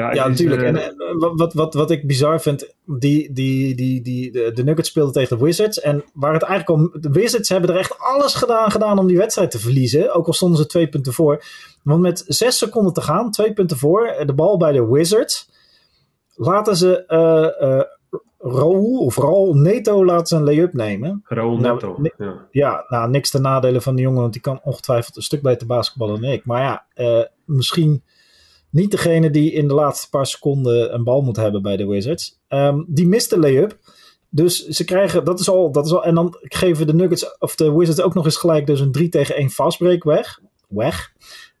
Ja, 0.00 0.14
ja 0.14 0.28
natuurlijk. 0.28 0.62
en 0.62 0.94
wat, 1.36 1.52
wat, 1.52 1.74
wat 1.74 1.90
ik 1.90 2.06
bizar 2.06 2.40
vind, 2.40 2.74
die, 2.84 3.32
die, 3.32 3.74
die, 3.74 4.02
die, 4.02 4.32
de, 4.32 4.52
de 4.54 4.64
Nuggets 4.64 4.88
speelden 4.88 5.12
tegen 5.12 5.38
de 5.38 5.44
Wizards. 5.44 5.80
En 5.80 6.04
waar 6.12 6.32
het 6.32 6.42
eigenlijk 6.42 6.80
om. 6.80 7.00
De 7.00 7.10
Wizards 7.10 7.48
hebben 7.48 7.70
er 7.70 7.76
echt 7.76 7.98
alles 7.98 8.34
gedaan, 8.34 8.70
gedaan 8.70 8.98
om 8.98 9.06
die 9.06 9.16
wedstrijd 9.16 9.50
te 9.50 9.58
verliezen. 9.58 10.14
Ook 10.14 10.26
al 10.26 10.32
stonden 10.32 10.58
ze 10.58 10.66
twee 10.66 10.88
punten 10.88 11.12
voor. 11.12 11.44
Want 11.82 12.00
met 12.00 12.24
zes 12.26 12.58
seconden 12.58 12.92
te 12.92 13.00
gaan, 13.00 13.30
twee 13.30 13.52
punten 13.52 13.76
voor, 13.76 14.14
de 14.26 14.34
bal 14.34 14.56
bij 14.56 14.72
de 14.72 14.86
Wizards. 14.86 15.48
Laten 16.34 16.76
ze 16.76 17.04
uh, 17.08 17.68
uh, 17.68 17.82
Raoul 18.38 18.98
of 18.98 19.16
Raoul 19.16 19.54
Neto 19.54 20.04
laten 20.04 20.26
ze 20.26 20.36
een 20.36 20.44
lay-up 20.44 20.72
nemen. 20.72 21.22
Raoul 21.24 21.56
nou, 21.56 21.74
Neto. 21.74 22.24
Ja. 22.24 22.46
ja, 22.50 22.84
nou 22.88 23.10
niks 23.10 23.30
ten 23.30 23.42
nadelen 23.42 23.82
van 23.82 23.94
die 23.94 24.04
jongen, 24.04 24.20
want 24.20 24.32
die 24.32 24.42
kan 24.42 24.60
ongetwijfeld 24.64 25.16
een 25.16 25.22
stuk 25.22 25.42
beter 25.42 25.66
basketballen 25.66 26.20
dan 26.20 26.30
ik. 26.30 26.44
Maar 26.44 26.62
ja, 26.62 26.84
uh, 26.96 27.24
misschien 27.44 28.02
niet 28.70 28.90
degene 28.90 29.30
die 29.30 29.52
in 29.52 29.68
de 29.68 29.74
laatste 29.74 30.08
paar 30.08 30.26
seconden 30.26 30.94
een 30.94 31.04
bal 31.04 31.22
moet 31.22 31.36
hebben 31.36 31.62
bij 31.62 31.76
de 31.76 31.86
Wizards. 31.86 32.38
Um, 32.48 32.84
die 32.88 33.08
mist 33.08 33.30
de 33.30 33.38
lay-up. 33.38 33.78
Dus 34.28 34.66
ze 34.66 34.84
krijgen, 34.84 35.24
dat 35.24 35.40
is 35.40 35.48
al, 35.48 35.72
dat 35.72 35.86
is 35.86 35.92
al. 35.92 36.04
En 36.04 36.14
dan 36.14 36.36
geven 36.40 36.86
de 36.86 36.94
Nuggets 36.94 37.38
of 37.38 37.54
de 37.54 37.72
Wizards 37.72 38.00
ook 38.00 38.14
nog 38.14 38.24
eens 38.24 38.36
gelijk 38.36 38.66
dus 38.66 38.80
een 38.80 38.92
3 38.92 39.08
tegen 39.08 39.34
1 39.34 39.50
fastbreak 39.50 40.04
weg. 40.04 40.40
Weg. 40.68 41.12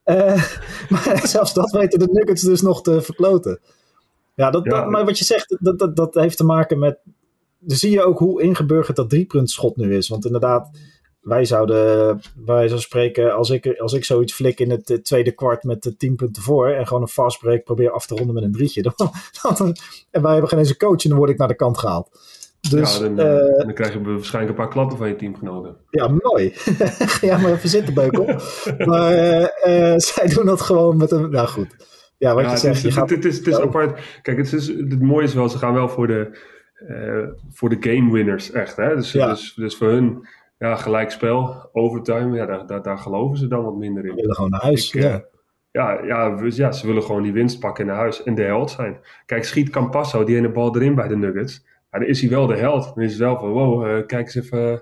Uh, 0.04 0.44
maar 0.90 1.20
zelfs 1.26 1.54
dat 1.54 1.70
weten 1.70 1.98
de 1.98 2.08
Nuggets 2.12 2.42
dus 2.42 2.62
nog 2.62 2.82
te 2.82 3.02
verkloten. 3.02 3.60
Ja, 4.34 4.50
dat, 4.50 4.64
dat, 4.64 4.88
maar 4.88 5.04
wat 5.04 5.18
je 5.18 5.24
zegt, 5.24 5.56
dat, 5.60 5.78
dat, 5.78 5.96
dat 5.96 6.14
heeft 6.14 6.36
te 6.36 6.44
maken 6.44 6.78
met. 6.78 6.98
Dan 7.58 7.76
zie 7.76 7.90
je 7.90 8.04
ook 8.04 8.18
hoe 8.18 8.42
ingeburgerd 8.42 8.96
dat 8.96 9.10
driepuntschot 9.10 9.76
nu 9.76 9.96
is. 9.96 10.08
Want 10.08 10.24
inderdaad, 10.24 10.70
wij 11.20 11.44
zouden, 11.44 12.20
wij 12.44 12.56
zouden 12.56 12.80
spreken, 12.80 13.34
als 13.34 13.50
ik, 13.50 13.78
als 13.78 13.92
ik 13.92 14.04
zoiets 14.04 14.32
flik 14.32 14.60
in 14.60 14.70
het 14.70 15.00
tweede 15.02 15.32
kwart 15.32 15.64
met 15.64 15.82
de 15.82 15.96
10 15.96 16.16
punten 16.16 16.42
voor 16.42 16.68
en 16.68 16.86
gewoon 16.86 17.02
een 17.02 17.08
fastbreak 17.08 17.64
probeer 17.64 17.90
af 17.90 18.06
te 18.06 18.14
ronden 18.14 18.34
met 18.34 18.44
een 18.44 18.52
drietje, 18.52 18.82
dan, 18.96 19.10
dan, 19.56 19.76
en 20.10 20.22
wij 20.22 20.32
hebben 20.32 20.50
geen 20.50 20.58
eens 20.58 20.70
een 20.70 20.76
coach 20.76 21.02
en 21.02 21.08
dan 21.08 21.18
word 21.18 21.30
ik 21.30 21.38
naar 21.38 21.48
de 21.48 21.54
kant 21.54 21.78
gehaald. 21.78 22.10
Dus, 22.70 22.98
ja, 22.98 23.08
dan, 23.08 23.12
uh, 23.26 23.58
dan 23.58 23.74
krijg 23.74 23.92
je 23.92 24.02
waarschijnlijk 24.02 24.58
een 24.58 24.64
paar 24.64 24.72
klappen 24.72 24.98
van 24.98 25.08
je 25.08 25.16
teamgenoten. 25.16 25.76
Ja, 25.90 26.08
mooi. 26.22 26.50
Ga 27.20 27.38
maar 27.38 27.52
even 27.52 27.68
zitten, 27.68 27.94
Beukel. 27.94 28.24
maar 28.90 29.12
uh, 29.12 29.40
uh, 29.40 29.94
zij 29.96 30.26
doen 30.26 30.46
dat 30.46 30.60
gewoon 30.60 30.96
met 30.96 31.10
een... 31.10 31.30
Nou 31.30 31.48
goed. 31.48 31.76
Ja, 32.18 32.34
wat 32.34 32.44
ja, 32.44 32.50
je 32.50 32.56
zegt. 32.56 32.76
Is, 32.76 32.82
je 32.82 32.92
gaat, 32.92 33.10
het, 33.10 33.24
is, 33.24 33.36
het 33.36 33.46
is 33.46 33.60
apart. 33.60 34.00
Kijk, 34.22 34.36
het, 34.36 34.52
is, 34.52 34.66
het 34.66 35.02
mooie 35.02 35.24
is 35.24 35.34
wel, 35.34 35.48
ze 35.48 35.58
gaan 35.58 35.74
wel 35.74 35.88
voor 35.88 36.06
de, 36.06 36.38
voor 37.52 37.68
de 37.68 37.76
game 37.80 38.12
winners, 38.12 38.50
echt. 38.50 38.76
Hè? 38.76 38.94
Dus, 38.96 39.12
ja. 39.12 39.28
dus, 39.28 39.54
dus 39.54 39.76
voor 39.76 39.88
hun 39.88 40.26
ja, 40.60 40.76
gelijkspel, 40.76 41.68
overtime, 41.72 42.36
ja, 42.36 42.46
daar, 42.46 42.66
daar, 42.66 42.82
daar 42.82 42.98
geloven 42.98 43.38
ze 43.38 43.46
dan 43.46 43.64
wat 43.64 43.76
minder 43.76 44.04
in. 44.04 44.10
Ze 44.10 44.16
willen 44.16 44.34
gewoon 44.34 44.50
naar 44.50 44.62
huis, 44.62 44.94
Ik, 44.94 45.02
ja. 45.02 45.24
Ja, 45.70 46.04
ja, 46.04 46.40
ja, 46.48 46.72
ze 46.72 46.86
willen 46.86 47.02
gewoon 47.02 47.22
die 47.22 47.32
winst 47.32 47.60
pakken 47.60 47.86
naar 47.86 47.96
huis 47.96 48.22
en 48.22 48.34
de 48.34 48.42
held 48.42 48.70
zijn. 48.70 49.00
Kijk, 49.26 49.44
schiet 49.44 49.70
Campasso 49.70 50.24
die 50.24 50.36
ene 50.36 50.50
bal 50.50 50.74
erin 50.76 50.94
bij 50.94 51.08
de 51.08 51.16
Nuggets. 51.16 51.64
Ja, 51.90 51.98
dan 51.98 52.08
is 52.08 52.20
hij 52.20 52.30
wel 52.30 52.46
de 52.46 52.56
held. 52.56 52.94
Dan 52.94 53.04
is 53.04 53.10
het 53.10 53.20
wel 53.20 53.38
van, 53.38 53.48
wow, 53.48 53.86
uh, 53.86 54.06
kijk 54.06 54.24
eens 54.24 54.34
even 54.34 54.72
uh, 54.72 54.78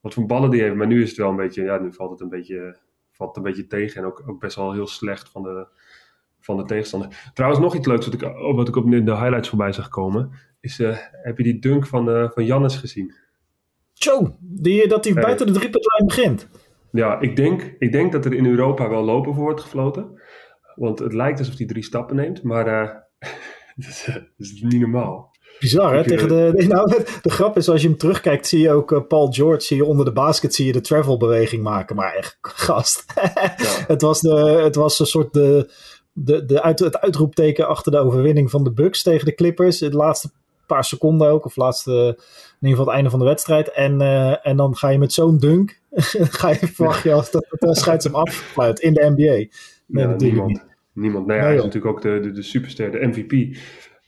wat 0.00 0.14
voor 0.14 0.26
ballen 0.26 0.50
die 0.50 0.62
heeft. 0.62 0.74
Maar 0.74 0.86
nu 0.86 1.02
is 1.02 1.08
het 1.08 1.18
wel 1.18 1.30
een 1.30 1.36
beetje, 1.36 1.62
ja, 1.62 1.78
nu 1.78 1.92
valt 1.92 2.10
het 2.10 2.20
een 2.20 2.28
beetje, 2.28 2.76
valt 3.12 3.36
een 3.36 3.42
beetje 3.42 3.66
tegen. 3.66 4.00
En 4.00 4.06
ook, 4.06 4.22
ook 4.26 4.40
best 4.40 4.56
wel 4.56 4.72
heel 4.72 4.86
slecht 4.86 5.28
van 5.28 5.42
de, 5.42 5.66
van 6.40 6.56
de 6.56 6.64
tegenstander. 6.64 7.30
Trouwens, 7.34 7.62
nog 7.62 7.74
iets 7.74 7.86
leuks 7.86 8.04
wat 8.04 8.14
ik, 8.14 8.32
wat 8.54 8.68
ik 8.68 8.76
op 8.76 8.90
de 8.90 9.16
highlights 9.16 9.48
voorbij 9.48 9.72
zag 9.72 9.88
komen. 9.88 10.30
Is, 10.60 10.80
uh, 10.80 10.96
heb 11.10 11.36
je 11.36 11.44
die 11.44 11.58
dunk 11.58 11.86
van, 11.86 12.30
van 12.32 12.44
Jannes 12.44 12.76
gezien? 12.76 13.14
Zo, 13.98 14.36
die, 14.40 14.88
dat 14.88 15.04
hij 15.04 15.12
hey. 15.12 15.22
buiten 15.22 15.46
de 15.46 15.52
driepuntlijn 15.52 16.06
begint. 16.06 16.48
Ja, 16.92 17.20
ik 17.20 17.36
denk, 17.36 17.74
ik 17.78 17.92
denk 17.92 18.12
dat 18.12 18.24
er 18.24 18.34
in 18.34 18.46
Europa 18.46 18.88
wel 18.88 19.04
lopen 19.04 19.34
voor 19.34 19.42
wordt 19.42 19.60
gefloten. 19.60 20.20
Want 20.74 20.98
het 20.98 21.12
lijkt 21.12 21.38
alsof 21.38 21.56
hij 21.56 21.66
drie 21.66 21.82
stappen 21.82 22.16
neemt, 22.16 22.42
maar 22.42 22.66
uh, 22.82 22.94
dat, 23.76 24.22
is, 24.36 24.62
niet 24.62 24.80
normaal. 24.80 25.36
Bizar, 25.58 25.94
hè? 25.94 26.04
Tegen 26.04 26.28
de, 26.28 26.52
de, 26.54 26.66
nou, 26.66 27.02
de 27.22 27.30
grap 27.30 27.56
is, 27.56 27.68
als 27.68 27.82
je 27.82 27.88
hem 27.88 27.96
terugkijkt, 27.96 28.46
zie 28.46 28.60
je 28.60 28.70
ook 28.70 28.92
uh, 28.92 29.00
Paul 29.08 29.32
George, 29.32 29.60
zie 29.60 29.76
je 29.76 29.84
onder 29.84 30.04
de 30.04 30.12
basket, 30.12 30.54
zie 30.54 30.66
je 30.66 30.72
de 30.72 30.80
travel-beweging 30.80 31.62
maken. 31.62 31.96
Maar 31.96 32.14
echt, 32.14 32.38
gast. 32.66 33.04
Ja. 33.14 33.84
het, 33.94 34.02
was 34.02 34.20
de, 34.20 34.34
het 34.62 34.74
was 34.74 34.98
een 34.98 35.06
soort 35.06 35.32
de, 35.32 35.70
de, 36.12 36.44
de 36.44 36.62
uit, 36.62 36.78
het 36.78 37.00
uitroepteken 37.00 37.68
achter 37.68 37.92
de 37.92 37.98
overwinning 37.98 38.50
van 38.50 38.64
de 38.64 38.72
Bucks 38.72 39.02
tegen 39.02 39.24
de 39.24 39.34
Clippers. 39.34 39.80
Het 39.80 39.94
laatste 39.94 40.30
paar 40.68 40.84
seconden 40.84 41.30
ook, 41.30 41.44
of 41.44 41.56
laatste, 41.56 41.90
in 41.90 42.68
ieder 42.68 42.78
geval 42.78 42.84
het 42.84 42.94
einde 42.94 43.10
van 43.10 43.18
de 43.18 43.24
wedstrijd. 43.24 43.72
En, 43.72 44.00
uh, 44.00 44.46
en 44.46 44.56
dan 44.56 44.76
ga 44.76 44.88
je 44.88 44.98
met 44.98 45.12
zo'n 45.12 45.38
dunk, 45.38 45.80
ga 46.40 46.48
je 46.48 46.66
verwacht 46.66 47.02
je 47.02 47.12
als 47.12 47.30
dat 47.30 47.46
de 47.50 47.74
scheids 47.76 48.12
afsluit 48.12 48.80
in 48.80 48.94
de 48.94 49.10
NBA. 49.10 49.14
Nee, 49.14 49.48
ja, 49.86 50.08
natuurlijk 50.08 50.20
niemand. 50.20 50.48
niet. 50.48 50.64
Niemand. 50.92 51.26
Nou 51.26 51.38
ja, 51.38 51.44
nee, 51.44 51.54
hij 51.54 51.58
is 51.58 51.64
natuurlijk 51.64 51.96
ook 51.96 52.02
de, 52.02 52.20
de, 52.20 52.32
de 52.32 52.42
superster, 52.42 52.90
de 52.90 53.06
MVP. 53.06 53.58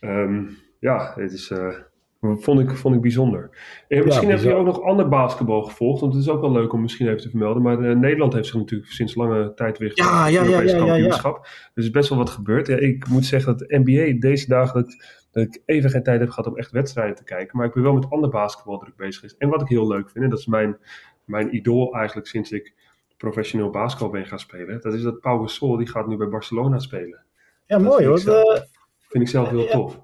Um, 0.01 0.57
ja, 0.79 1.13
het 1.15 1.31
is... 1.31 1.49
Uh, 1.49 1.73
Vond 2.21 2.59
ik, 2.59 2.69
vond 2.69 2.95
ik 2.95 3.01
bijzonder. 3.01 3.49
En 3.87 4.05
misschien 4.05 4.27
ja, 4.27 4.35
heb 4.35 4.43
je 4.43 4.53
ook 4.53 4.65
nog 4.65 4.81
ander 4.81 5.09
basketbal 5.09 5.61
gevolgd, 5.61 6.01
want 6.01 6.13
het 6.13 6.21
is 6.21 6.29
ook 6.29 6.41
wel 6.41 6.51
leuk 6.51 6.73
om 6.73 6.81
misschien 6.81 7.07
even 7.07 7.21
te 7.21 7.29
vermelden. 7.29 7.61
Maar 7.61 7.79
uh, 7.79 7.95
Nederland 7.97 8.33
heeft 8.33 8.45
zich 8.45 8.55
natuurlijk 8.55 8.91
sinds 8.91 9.15
lange 9.15 9.53
tijd 9.53 9.77
weer 9.77 9.91
ja, 9.93 10.27
ja, 10.27 10.43
ja, 10.43 10.61
ja, 10.61 10.77
kampioenschap. 10.77 11.35
Ja, 11.35 11.41
Dus 11.41 11.71
er 11.73 11.83
is 11.83 11.91
best 11.91 12.09
wel 12.09 12.17
wat 12.17 12.29
gebeurd. 12.29 12.67
Ja, 12.67 12.77
ik 12.77 13.07
moet 13.07 13.25
zeggen 13.25 13.57
dat 13.57 13.67
de 13.67 13.79
NBA 13.83 14.19
deze 14.19 14.47
dagen 14.47 14.81
dat, 14.81 14.95
dat, 15.31 15.43
ik 15.43 15.61
even 15.65 15.89
geen 15.89 16.03
tijd 16.03 16.19
heb 16.19 16.29
gehad 16.29 16.47
om 16.47 16.57
echt 16.57 16.71
wedstrijden 16.71 17.15
te 17.15 17.23
kijken. 17.23 17.57
Maar 17.57 17.67
ik 17.67 17.73
ben 17.73 17.83
wel 17.83 17.93
met 17.93 18.09
ander 18.09 18.29
basketbal 18.29 18.77
druk 18.77 18.95
bezig 18.95 19.23
is. 19.23 19.37
En 19.37 19.49
wat 19.49 19.61
ik 19.61 19.67
heel 19.67 19.87
leuk 19.87 20.09
vind, 20.09 20.23
en 20.23 20.29
dat 20.29 20.39
is 20.39 20.45
mijn, 20.45 20.77
mijn 21.25 21.55
idool 21.55 21.93
eigenlijk 21.93 22.27
sinds 22.27 22.51
ik 22.51 22.73
professioneel 23.17 23.69
basketbal 23.69 24.09
ben 24.09 24.25
gaan 24.25 24.39
spelen. 24.39 24.81
Dat 24.81 24.93
is 24.93 25.01
dat 25.01 25.19
Pau 25.19 25.41
Gasol, 25.41 25.77
die 25.77 25.87
gaat 25.87 26.07
nu 26.07 26.17
bij 26.17 26.29
Barcelona 26.29 26.79
spelen. 26.79 27.23
Ja, 27.65 27.77
dat 27.77 27.87
mooi 27.87 28.05
hoor. 28.05 28.19
Zelf, 28.19 28.57
uh, 28.57 28.61
vind 29.07 29.23
ik 29.23 29.29
zelf 29.29 29.49
heel 29.49 29.67
tof. 29.67 30.01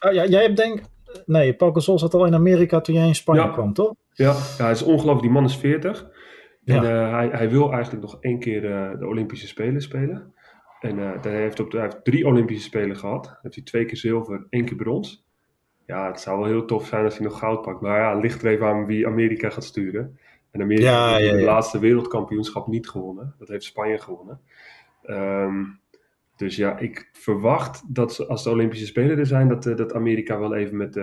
Oh, 0.00 0.12
ja, 0.12 0.26
jij 0.26 0.42
hebt 0.42 0.56
denk 0.56 0.80
Nee, 1.26 1.54
Paul 1.54 1.72
Gasol 1.72 1.98
zat 1.98 2.14
al 2.14 2.26
in 2.26 2.34
Amerika 2.34 2.80
toen 2.80 2.94
jij 2.94 3.06
in 3.06 3.14
Spanje 3.14 3.42
ja. 3.42 3.48
kwam, 3.48 3.72
toch? 3.72 3.94
Ja, 4.12 4.32
ja, 4.58 4.62
hij 4.64 4.70
is 4.70 4.82
ongelooflijk. 4.82 5.22
Die 5.22 5.30
man 5.30 5.44
is 5.44 5.56
40. 5.56 6.08
En 6.64 6.82
ja. 6.82 6.82
uh, 6.82 7.12
hij, 7.12 7.28
hij 7.28 7.50
wil 7.50 7.72
eigenlijk 7.72 8.02
nog 8.02 8.16
één 8.20 8.38
keer 8.38 8.64
uh, 8.64 8.98
de 8.98 9.06
Olympische 9.06 9.46
Spelen 9.46 9.80
spelen. 9.80 10.34
En 10.80 10.98
uh, 10.98 11.22
hij, 11.22 11.40
heeft 11.40 11.60
op 11.60 11.70
de, 11.70 11.76
hij 11.76 11.86
heeft 11.86 12.04
drie 12.04 12.26
Olympische 12.26 12.62
Spelen 12.62 12.96
gehad. 12.96 13.24
Dan 13.24 13.36
heeft 13.42 13.54
hij 13.54 13.64
twee 13.64 13.84
keer 13.84 13.96
zilver, 13.96 14.46
één 14.50 14.64
keer 14.64 14.76
brons. 14.76 15.24
Ja, 15.86 16.06
het 16.06 16.20
zou 16.20 16.38
wel 16.38 16.48
heel 16.48 16.64
tof 16.64 16.86
zijn 16.86 17.04
als 17.04 17.18
hij 17.18 17.26
nog 17.26 17.38
goud 17.38 17.62
pakt. 17.62 17.80
Maar 17.80 17.98
ja, 17.98 18.12
het 18.12 18.22
ligt 18.22 18.42
er 18.42 18.50
even 18.50 18.66
aan 18.66 18.86
wie 18.86 19.06
Amerika 19.06 19.50
gaat 19.50 19.64
sturen. 19.64 20.18
En 20.50 20.62
Amerika 20.62 20.90
ja, 20.90 21.16
heeft 21.16 21.30
ja, 21.30 21.36
de 21.36 21.42
laatste 21.42 21.78
wereldkampioenschap 21.78 22.66
niet 22.66 22.88
gewonnen. 22.88 23.34
Dat 23.38 23.48
heeft 23.48 23.64
Spanje 23.64 23.98
gewonnen. 23.98 24.40
Um, 25.06 25.80
dus 26.36 26.56
ja, 26.56 26.78
ik 26.78 27.08
verwacht 27.12 27.94
dat 27.94 28.28
als 28.28 28.42
de 28.44 28.50
Olympische 28.50 28.86
Spelen 28.86 29.18
er 29.18 29.26
zijn, 29.26 29.48
dat, 29.48 29.66
uh, 29.66 29.76
dat 29.76 29.94
Amerika 29.94 30.38
wel 30.38 30.54
even 30.54 30.76
met, 30.76 30.96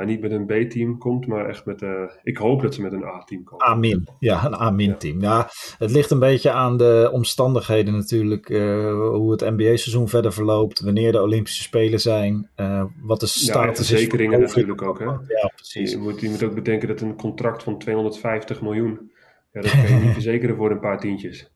uh, 0.00 0.06
niet 0.06 0.20
met 0.20 0.30
een 0.30 0.46
B-team 0.46 0.98
komt, 0.98 1.26
maar 1.26 1.48
echt 1.48 1.64
met, 1.64 1.82
uh, 1.82 2.02
ik 2.22 2.36
hoop 2.36 2.62
dat 2.62 2.74
ze 2.74 2.82
met 2.82 2.92
een 2.92 3.04
A-team 3.04 3.44
komen. 3.44 3.66
A-min, 3.66 4.08
ja, 4.18 4.44
een 4.46 4.54
A-min-team. 4.54 5.20
Ja. 5.20 5.48
het 5.78 5.90
ligt 5.90 6.10
een 6.10 6.18
beetje 6.18 6.50
aan 6.50 6.76
de 6.76 7.10
omstandigheden 7.12 7.94
natuurlijk, 7.94 8.48
uh, 8.48 8.92
hoe 8.92 9.30
het 9.30 9.40
NBA-seizoen 9.40 10.08
verder 10.08 10.32
verloopt, 10.32 10.80
wanneer 10.80 11.12
de 11.12 11.22
Olympische 11.22 11.62
Spelen 11.62 12.00
zijn, 12.00 12.50
uh, 12.56 12.84
wat 13.02 13.20
de 13.20 13.26
status 13.26 13.78
ja, 13.78 13.84
verzekeringen 13.84 14.40
natuurlijk 14.40 14.82
ook, 14.82 14.98
hè? 14.98 15.04
Ja, 15.04 15.52
precies. 15.54 15.90
Je 15.90 15.98
moet, 15.98 16.20
je 16.20 16.28
moet 16.28 16.42
ook 16.42 16.54
bedenken 16.54 16.88
dat 16.88 17.00
een 17.00 17.16
contract 17.16 17.62
van 17.62 17.78
250 17.78 18.60
miljoen, 18.60 19.10
ja, 19.52 19.60
dat 19.60 19.70
kan 19.70 19.88
je 19.88 20.04
niet 20.04 20.12
verzekeren 20.20 20.56
voor 20.56 20.70
een 20.70 20.80
paar 20.80 21.00
tientjes. 21.00 21.50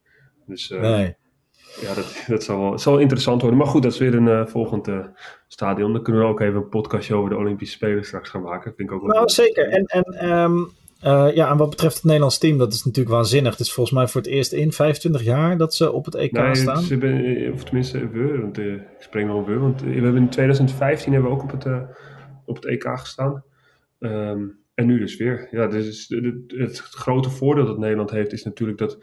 Dus, 0.46 0.68
nee. 0.68 1.16
Ja, 1.80 1.94
dat, 1.94 2.24
dat 2.26 2.42
zal 2.42 2.60
wel, 2.60 2.78
zal 2.78 2.98
interessant 2.98 3.40
worden. 3.40 3.58
Maar 3.58 3.68
goed, 3.68 3.82
dat 3.82 3.92
is 3.92 3.98
weer 3.98 4.14
een 4.14 4.26
uh, 4.26 4.46
volgend 4.46 4.88
uh, 4.88 5.04
stadion. 5.48 5.92
Dan 5.92 6.02
kunnen 6.02 6.22
we 6.22 6.28
ook 6.28 6.40
even 6.40 6.56
een 6.56 6.68
podcastje 6.68 7.14
over 7.14 7.30
de 7.30 7.36
Olympische 7.36 7.74
Spelen 7.74 8.04
straks 8.04 8.28
gaan 8.28 8.42
maken. 8.42 8.74
Vind 8.76 8.88
ik 8.88 8.94
ook 8.94 9.02
wel 9.02 9.14
nou, 9.14 9.28
zeker. 9.28 9.68
En, 9.68 9.84
en, 9.84 10.30
um, 10.30 10.70
uh, 11.04 11.34
ja, 11.34 11.50
en 11.50 11.56
wat 11.56 11.70
betreft 11.70 11.94
het 11.94 12.04
Nederlands 12.04 12.38
team, 12.38 12.58
dat 12.58 12.72
is 12.72 12.84
natuurlijk 12.84 13.14
waanzinnig. 13.14 13.50
Het 13.50 13.60
is 13.60 13.72
volgens 13.72 13.96
mij 13.96 14.08
voor 14.08 14.20
het 14.20 14.30
eerst 14.30 14.52
in 14.52 14.72
25 14.72 15.22
jaar 15.22 15.56
dat 15.56 15.74
ze 15.74 15.92
op 15.92 16.04
het 16.04 16.14
EK 16.14 16.32
nee, 16.32 16.54
staan. 16.54 16.82
Ze 16.82 16.96
hebben, 16.96 17.52
of 17.52 17.64
tenminste, 17.64 18.08
we, 18.08 18.38
want 18.40 18.58
ik 18.58 18.82
spreek 18.98 19.26
nog 19.26 19.46
we. 19.46 19.58
Want 19.58 19.82
we 19.82 19.90
hebben 19.90 20.16
in 20.16 20.28
2015 20.28 21.12
hebben 21.12 21.30
we 21.30 21.36
ook 21.36 21.42
op 21.42 21.50
het, 21.50 21.66
op 22.44 22.54
het 22.54 22.64
EK 22.64 22.88
gestaan. 22.94 23.44
Um, 23.98 24.62
en 24.74 24.86
nu 24.86 24.98
dus 24.98 25.16
weer. 25.16 25.48
Ja, 25.50 25.66
dus 25.66 26.08
het, 26.08 26.24
het, 26.46 26.78
het 26.78 26.78
grote 26.78 27.30
voordeel 27.30 27.66
dat 27.66 27.78
Nederland 27.78 28.10
heeft 28.10 28.32
is 28.32 28.44
natuurlijk 28.44 28.78
dat 28.78 28.98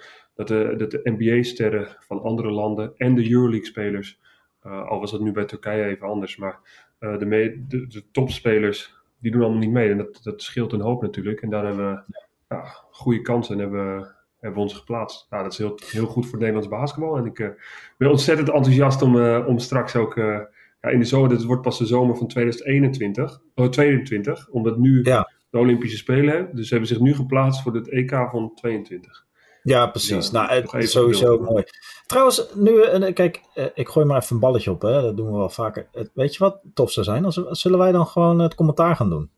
dat 0.47 0.47
de, 0.47 0.75
dat 0.77 0.91
de 0.91 1.01
NBA-sterren 1.03 1.87
van 1.99 2.21
andere 2.21 2.51
landen 2.51 2.93
en 2.97 3.15
de 3.15 3.31
Euroleague-spelers, 3.31 4.19
uh, 4.65 4.87
al 4.87 4.99
was 4.99 5.11
dat 5.11 5.21
nu 5.21 5.31
bij 5.31 5.45
Turkije 5.45 5.85
even 5.85 6.07
anders, 6.07 6.37
maar 6.37 6.59
uh, 6.99 7.17
de, 7.17 7.27
de, 7.67 7.87
de, 7.87 8.03
topspelers, 8.11 8.95
die 9.19 9.31
doen 9.31 9.41
allemaal 9.41 9.59
niet 9.59 9.71
mee. 9.71 9.89
En 9.89 9.97
dat, 9.97 10.19
dat 10.23 10.41
scheelt 10.41 10.73
een 10.73 10.81
hoop 10.81 11.01
natuurlijk. 11.01 11.41
En 11.41 11.49
daar 11.49 11.65
hebben 11.65 11.91
we 11.91 12.15
ja, 12.49 12.63
goede 12.91 13.21
kansen 13.21 13.55
en 13.55 13.61
hebben, 13.61 14.15
hebben 14.39 14.59
we 14.59 14.65
ons 14.65 14.73
geplaatst. 14.73 15.27
Nou, 15.29 15.43
dat 15.43 15.51
is 15.51 15.57
heel, 15.57 15.79
heel 15.85 16.05
goed 16.05 16.27
voor 16.27 16.37
Nederlands 16.37 16.67
basketbal. 16.67 17.17
En 17.17 17.25
ik 17.25 17.39
uh, 17.39 17.49
ben 17.97 18.09
ontzettend 18.09 18.49
enthousiast 18.49 19.01
om, 19.01 19.21
om 19.25 19.59
straks 19.59 19.95
ook 19.95 20.15
ja, 20.15 20.89
in 20.89 20.99
de 20.99 21.05
zomer, 21.05 21.31
het 21.31 21.43
wordt 21.43 21.61
pas 21.61 21.77
de 21.77 21.85
zomer 21.85 22.15
van 22.17 22.27
2021, 22.27 23.41
oh, 23.55 23.69
22, 23.69 24.49
omdat 24.49 24.77
nu 24.77 24.99
ja. 25.03 25.31
de 25.49 25.57
Olympische 25.57 25.97
Spelen 25.97 26.33
hebben. 26.33 26.55
Dus 26.55 26.67
ze 26.67 26.73
hebben 26.73 26.89
zich 26.89 26.99
nu 26.99 27.13
geplaatst 27.13 27.61
voor 27.61 27.73
het 27.73 27.89
EK 27.89 28.27
van 28.31 28.51
22. 28.55 29.29
Ja, 29.63 29.87
precies. 29.87 30.31
nou, 30.31 30.51
het 30.51 30.73
is 30.73 30.91
sowieso 30.91 31.39
mooi. 31.39 31.63
Trouwens, 32.05 32.47
nu, 32.53 32.71
uh, 32.71 33.13
kijk, 33.13 33.41
uh, 33.55 33.65
ik 33.73 33.89
gooi 33.89 34.05
maar 34.05 34.21
even 34.21 34.35
een 34.35 34.41
balletje 34.41 34.71
op, 34.71 34.81
hè. 34.81 35.01
dat 35.01 35.17
doen 35.17 35.31
we 35.31 35.37
wel 35.37 35.49
vaker. 35.49 35.87
weet 36.13 36.33
je 36.33 36.39
wat 36.39 36.59
tof 36.73 36.91
zou 36.91 37.05
zijn? 37.05 37.31
Zullen 37.55 37.79
wij 37.79 37.91
dan 37.91 38.07
gewoon 38.07 38.39
het 38.39 38.55
commentaar 38.55 38.95
gaan 38.95 39.09
doen? 39.09 39.29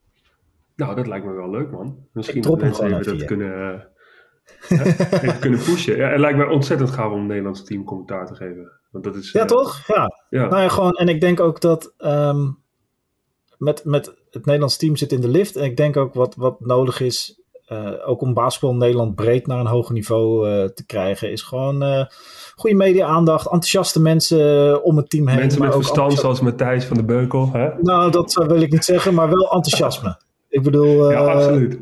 Nou, 0.76 0.96
dat 0.96 1.08
lijkt 1.08 1.26
me 1.26 1.34
wel 1.34 1.50
leuk, 1.50 1.72
man. 1.72 2.08
Misschien 2.14 2.42
dat 2.42 2.60
mensen 2.60 3.00
even 3.00 3.18
dat 3.18 3.28
kunnen, 3.28 3.52
uh, 4.70 4.80
even 5.24 5.40
kunnen 5.40 5.60
pushen. 5.60 5.98
Ja, 5.98 6.10
het 6.10 6.20
lijkt 6.20 6.38
me 6.38 6.50
ontzettend 6.50 6.92
gaaf 6.92 7.12
om 7.12 7.20
een 7.20 7.26
Nederlands 7.26 7.64
team 7.64 7.84
commentaar 7.84 8.28
te 8.28 8.36
geven. 8.36 8.72
Want 8.92 9.04
dat 9.04 9.16
is, 9.16 9.32
ja, 9.32 9.46
toch? 9.46 9.88
Ja. 9.88 10.10
ja. 10.30 10.48
Nou 10.48 10.62
ja, 10.62 10.68
gewoon, 10.68 10.94
en 10.94 11.08
ik 11.08 11.22
denk 11.22 11.40
ook 11.40 11.62
dat 11.62 11.94
um, 11.98 12.58
met, 13.58 13.86
met 13.86 14.06
het 14.30 14.46
Nederlands 14.46 14.78
team 14.78 14.96
zit 14.96 15.12
in 15.12 15.22
de 15.22 15.28
lift. 15.28 15.56
En 15.56 15.64
ik 15.64 15.78
denk 15.78 15.98
ook 15.98 16.14
wat, 16.14 16.36
wat 16.36 16.60
nodig 16.60 17.00
is 17.00 17.43
uh, 17.74 18.10
ook 18.10 18.22
om 18.22 18.34
basketbal 18.34 18.72
in 18.72 18.78
Nederland 18.78 19.16
breed 19.16 19.48
naar 19.48 19.60
een 19.60 19.66
hoger 19.66 19.94
niveau 19.94 20.50
uh, 20.50 20.64
te 20.64 20.86
krijgen, 20.86 21.32
is 21.32 21.42
gewoon 21.42 21.84
uh, 21.84 22.06
goede 22.56 22.76
media-aandacht, 22.76 23.46
enthousiaste 23.46 24.02
mensen 24.02 24.84
om 24.84 24.98
het 24.98 25.10
team 25.10 25.28
heen. 25.28 25.40
Mensen 25.40 25.62
met 25.62 25.74
verstand, 25.74 26.14
zoals 26.14 26.42
Matthijs 26.42 26.86
van 26.86 26.98
de 26.98 27.04
Beukel. 27.04 27.50
Hè? 27.54 27.70
Nou, 27.82 28.12
dat 28.12 28.34
wil 28.48 28.62
ik 28.62 28.72
niet 28.72 28.86
zeggen, 28.86 29.14
maar 29.14 29.30
wel 29.30 29.52
enthousiasme. 29.52 30.18
ik 30.50 30.64
bedoel. 30.64 31.12
ja, 31.12 31.20
absoluut. 31.20 31.80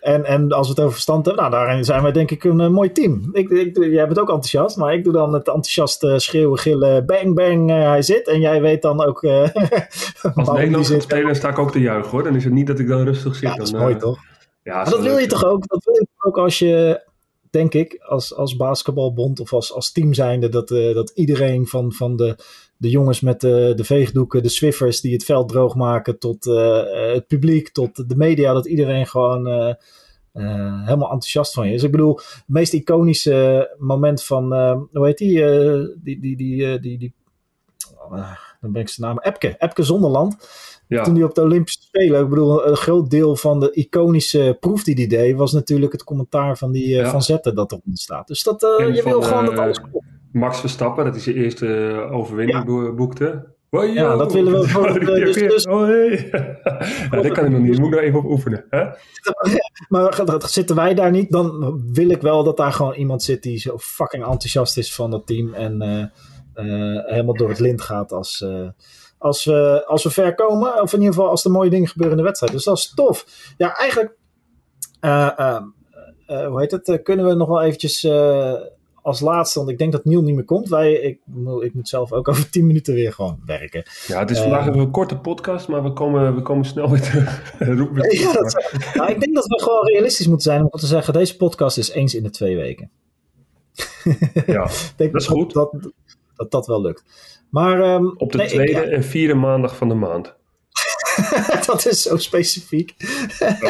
En, 0.00 0.24
en 0.24 0.52
als 0.52 0.66
we 0.66 0.72
het 0.72 0.80
over 0.80 0.92
verstand 0.92 1.26
hebben, 1.26 1.50
nou, 1.50 1.64
daarin 1.64 1.84
zijn 1.84 2.02
wij 2.02 2.12
denk 2.12 2.30
ik 2.30 2.44
een 2.44 2.72
mooi 2.72 2.92
team. 2.92 3.28
Ik, 3.32 3.48
ik, 3.48 3.76
jij 3.76 4.06
bent 4.06 4.18
ook 4.18 4.28
enthousiast, 4.28 4.76
maar 4.76 4.94
ik 4.94 5.04
doe 5.04 5.12
dan 5.12 5.32
het 5.32 5.46
enthousiast 5.46 6.06
schreeuwen, 6.16 6.58
gillen, 6.58 7.06
bang, 7.06 7.34
bang, 7.34 7.70
hij 7.70 8.02
zit. 8.02 8.28
En 8.28 8.40
jij 8.40 8.60
weet 8.60 8.82
dan 8.82 9.04
ook... 9.04 9.22
als 10.34 10.52
Nederland 10.52 10.86
gaat 10.86 11.02
spelen, 11.02 11.36
sta 11.36 11.48
ik 11.48 11.58
ook 11.58 11.72
te 11.72 11.80
juichen 11.80 12.10
hoor. 12.10 12.22
Dan 12.22 12.36
is 12.36 12.44
het 12.44 12.52
niet 12.52 12.66
dat 12.66 12.78
ik 12.78 12.88
dan 12.88 13.04
rustig 13.04 13.34
zit. 13.34 13.48
Ja, 13.48 13.54
dat 13.54 13.66
is 13.66 13.72
mooi 13.72 13.96
toch? 13.96 14.18
Ja, 14.62 14.74
maar 14.74 14.90
dat 14.90 15.02
wil 15.02 15.18
je 15.18 15.26
toch 15.26 15.44
ook? 15.44 15.66
Dat 15.66 15.84
wil 15.84 15.94
je 15.94 16.06
ook 16.18 16.38
als 16.38 16.58
je, 16.58 17.02
denk 17.50 17.74
ik, 17.74 17.98
als, 18.02 18.34
als 18.34 18.56
basketbalbond 18.56 19.40
of 19.40 19.52
als, 19.52 19.72
als 19.72 19.92
team 19.92 20.14
zijnde, 20.14 20.48
dat, 20.48 20.70
uh, 20.70 20.94
dat 20.94 21.10
iedereen 21.14 21.66
van, 21.66 21.92
van 21.92 22.16
de, 22.16 22.36
de 22.76 22.90
jongens 22.90 23.20
met 23.20 23.40
de, 23.40 23.72
de 23.76 23.84
veegdoeken, 23.84 24.42
de 24.42 24.48
Swiffers 24.48 25.00
die 25.00 25.12
het 25.12 25.24
veld 25.24 25.48
droog 25.48 25.74
maken, 25.74 26.18
tot 26.18 26.46
uh, 26.46 26.82
het 27.12 27.26
publiek, 27.26 27.68
tot 27.68 28.08
de 28.08 28.16
media, 28.16 28.52
dat 28.52 28.66
iedereen 28.66 29.06
gewoon 29.06 29.48
uh, 29.48 29.74
helemaal 30.84 31.10
enthousiast 31.10 31.52
van 31.52 31.68
je 31.68 31.74
is. 31.74 31.82
Ik 31.82 31.90
bedoel, 31.90 32.16
het 32.16 32.44
meest 32.46 32.72
iconische 32.72 33.74
moment 33.78 34.24
van, 34.24 34.52
hoe 34.92 35.06
heet 35.06 35.18
die, 35.18 35.44
die, 36.02 36.20
die, 36.20 36.36
die, 36.36 36.80
die, 36.80 36.98
die 36.98 37.14
dan 38.62 38.72
ben 38.72 38.82
ik 38.82 38.88
zijn 38.88 39.08
naam, 39.08 39.18
Epke, 39.20 39.54
Epke 39.58 39.82
Zonderland. 39.82 40.36
Ja. 40.88 41.02
Toen 41.02 41.14
hij 41.14 41.24
op 41.24 41.34
de 41.34 41.42
Olympische 41.42 41.82
Spelen, 41.82 42.22
ik 42.22 42.28
bedoel, 42.28 42.66
een 42.66 42.76
groot 42.76 43.10
deel 43.10 43.36
van 43.36 43.60
de 43.60 43.70
iconische 43.72 44.56
proef 44.60 44.84
die 44.84 44.94
hij 44.94 45.06
deed, 45.06 45.36
was 45.36 45.52
natuurlijk 45.52 45.92
het 45.92 46.04
commentaar 46.04 46.58
van 46.58 46.72
die 46.72 47.00
uh, 47.00 47.10
Van 47.10 47.22
Zetten 47.22 47.54
dat 47.54 47.72
eronder 47.72 47.98
staat. 47.98 48.26
Dus 48.26 48.42
dat, 48.42 48.62
uh, 48.62 48.94
je 48.94 49.02
wil 49.02 49.22
gewoon 49.22 49.44
dat 49.44 49.58
alles 49.58 49.80
klopt. 49.80 50.06
Max 50.32 50.60
Verstappen, 50.60 51.04
dat 51.04 51.12
hij 51.14 51.22
zijn 51.22 51.36
eerste 51.36 51.66
overwinning 52.10 52.58
ja. 52.66 52.92
boekte. 52.92 53.50
Ja, 53.70 54.16
dat 54.16 54.32
willen 54.32 54.60
we 54.60 54.68
gewoon. 54.68 54.98
dus, 55.24 55.36
dus... 55.36 55.66
Oh, 55.66 55.86
hey. 55.86 56.28
ja, 57.10 57.22
dat 57.22 57.32
kan 57.32 57.44
ik 57.44 57.50
nog 57.50 57.60
niet. 57.60 57.72
Ik 57.72 57.78
moet 57.78 57.92
er 57.92 58.02
even 58.02 58.18
op 58.18 58.24
oefenen. 58.24 58.64
Hè? 58.70 58.84
maar 59.88 60.22
zitten 60.38 60.76
wij 60.76 60.94
daar 60.94 61.10
niet, 61.10 61.30
dan 61.30 61.80
wil 61.92 62.10
ik 62.10 62.20
wel 62.20 62.44
dat 62.44 62.56
daar 62.56 62.72
gewoon 62.72 62.94
iemand 62.94 63.22
zit 63.22 63.42
die 63.42 63.58
zo 63.58 63.78
fucking 63.78 64.24
enthousiast 64.24 64.76
is 64.76 64.94
van 64.94 65.10
dat 65.10 65.26
team. 65.26 65.54
En 65.54 65.82
uh, 65.82 66.04
helemaal 66.54 67.36
door 67.36 67.48
het 67.48 67.60
lint 67.60 67.80
gaat 67.80 68.12
als 68.12 68.46
als 69.18 69.44
we, 69.44 69.84
als 69.86 70.02
we 70.02 70.10
ver 70.10 70.34
komen. 70.34 70.82
Of 70.82 70.92
in 70.92 70.98
ieder 70.98 71.14
geval 71.14 71.30
als 71.30 71.44
er 71.44 71.50
mooie 71.50 71.70
dingen 71.70 71.88
gebeuren 71.88 72.16
in 72.16 72.22
de 72.22 72.28
wedstrijd. 72.28 72.52
Dus 72.52 72.64
dat 72.64 72.76
is 72.76 72.92
tof. 72.94 73.26
Ja, 73.56 73.76
eigenlijk, 73.76 74.14
uh, 75.00 75.30
uh, 75.38 76.46
hoe 76.46 76.60
heet 76.60 76.70
het? 76.70 77.00
kunnen 77.02 77.26
we 77.26 77.34
nog 77.34 77.48
wel 77.48 77.62
eventjes 77.62 78.04
als 79.02 79.20
laatste, 79.20 79.58
want 79.58 79.70
ik 79.70 79.78
denk 79.78 79.92
dat 79.92 80.04
Niel 80.04 80.22
niet 80.22 80.34
meer 80.34 80.44
komt. 80.44 80.68
Wij, 80.68 80.92
ik, 80.92 81.20
ik 81.60 81.74
moet 81.74 81.88
zelf 81.88 82.12
ook 82.12 82.28
over 82.28 82.50
10 82.50 82.66
minuten 82.66 82.94
weer 82.94 83.12
gewoon 83.12 83.40
werken. 83.46 83.82
Ja, 84.06 84.18
het 84.18 84.30
is 84.30 84.38
vandaag 84.40 84.66
een 84.66 84.90
korte 84.90 85.18
podcast, 85.18 85.68
maar 85.68 85.82
we 85.82 85.92
komen, 85.92 86.34
we 86.34 86.42
komen 86.42 86.64
snel 86.64 86.90
weer 86.90 87.00
terug. 87.00 87.54
ja, 88.20 88.32
dat, 88.32 88.70
nou, 88.94 89.10
ik 89.10 89.20
denk 89.20 89.34
dat 89.34 89.46
we 89.46 89.62
gewoon 89.62 89.86
realistisch 89.86 90.26
moeten 90.26 90.50
zijn 90.50 90.62
om 90.62 90.70
te 90.70 90.86
zeggen: 90.86 91.12
deze 91.12 91.36
podcast 91.36 91.78
is 91.78 91.90
eens 91.90 92.14
in 92.14 92.22
de 92.22 92.30
twee 92.30 92.56
weken. 92.56 92.90
ja, 94.46 94.70
denk 94.96 95.12
dat 95.12 95.20
is 95.20 95.26
goed. 95.26 95.52
Dat, 95.52 95.92
dat, 96.42 96.50
dat, 96.50 96.66
wel 96.66 96.82
lukt. 96.82 97.04
Maar, 97.50 97.94
um, 97.94 98.14
Op 98.16 98.32
de 98.32 98.46
tweede 98.46 98.80
en 98.80 99.04
vierde 99.04 99.34
maandag 99.34 99.76
van 99.76 99.88
de 99.88 99.94
maand. 99.94 100.34
dat 101.66 101.86
is 101.86 102.02
zo 102.02 102.16
specifiek. 102.16 102.94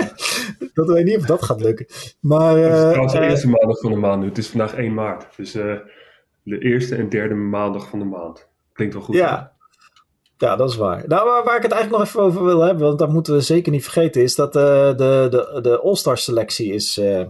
dat 0.75 0.87
weet 0.87 1.05
niet 1.05 1.17
of 1.17 1.27
dat 1.27 1.43
gaat 1.43 1.61
lukken. 1.61 1.87
Maar, 2.21 2.59
uh, 2.59 2.65
het 2.65 2.75
is 2.75 2.81
trouwens 2.81 3.13
de 3.13 3.21
uh, 3.21 3.29
eerste 3.29 3.49
maandag 3.49 3.79
van 3.81 3.91
de 3.91 3.99
maand 3.99 4.21
nu. 4.21 4.29
Het 4.29 4.39
is 4.39 4.49
vandaag 4.49 4.75
1 4.75 4.95
maart. 4.95 5.37
Dus 5.37 5.55
uh, 5.55 5.75
de 6.43 6.59
eerste 6.59 6.97
en 6.97 7.09
derde 7.09 7.35
maandag 7.35 7.89
van 7.89 7.99
de 7.99 8.05
maand. 8.05 8.49
Klinkt 8.73 8.95
wel 8.95 9.03
goed. 9.03 9.15
Ja. 9.15 9.53
Ja, 10.37 10.57
dat 10.57 10.71
is 10.71 10.77
waar. 10.77 11.05
Nou, 11.07 11.29
waar, 11.29 11.45
waar, 11.45 11.57
ik 11.57 11.63
het 11.63 11.73
eigenlijk 11.73 12.03
nog 12.03 12.09
even 12.09 12.21
over 12.21 12.45
wil 12.45 12.61
hebben, 12.61 12.87
want 12.87 12.99
dat 12.99 13.13
moeten 13.13 13.35
we 13.35 13.41
zeker 13.41 13.73
niet 13.73 13.83
vergeten, 13.83 14.23
is 14.23 14.35
dat 14.35 14.53
de, 14.53 14.95
de, 14.97 15.61
de 15.63 15.81
All-Star 15.81 16.19
selectie 16.19 16.73
is, 16.73 16.99
uh, 16.99 17.27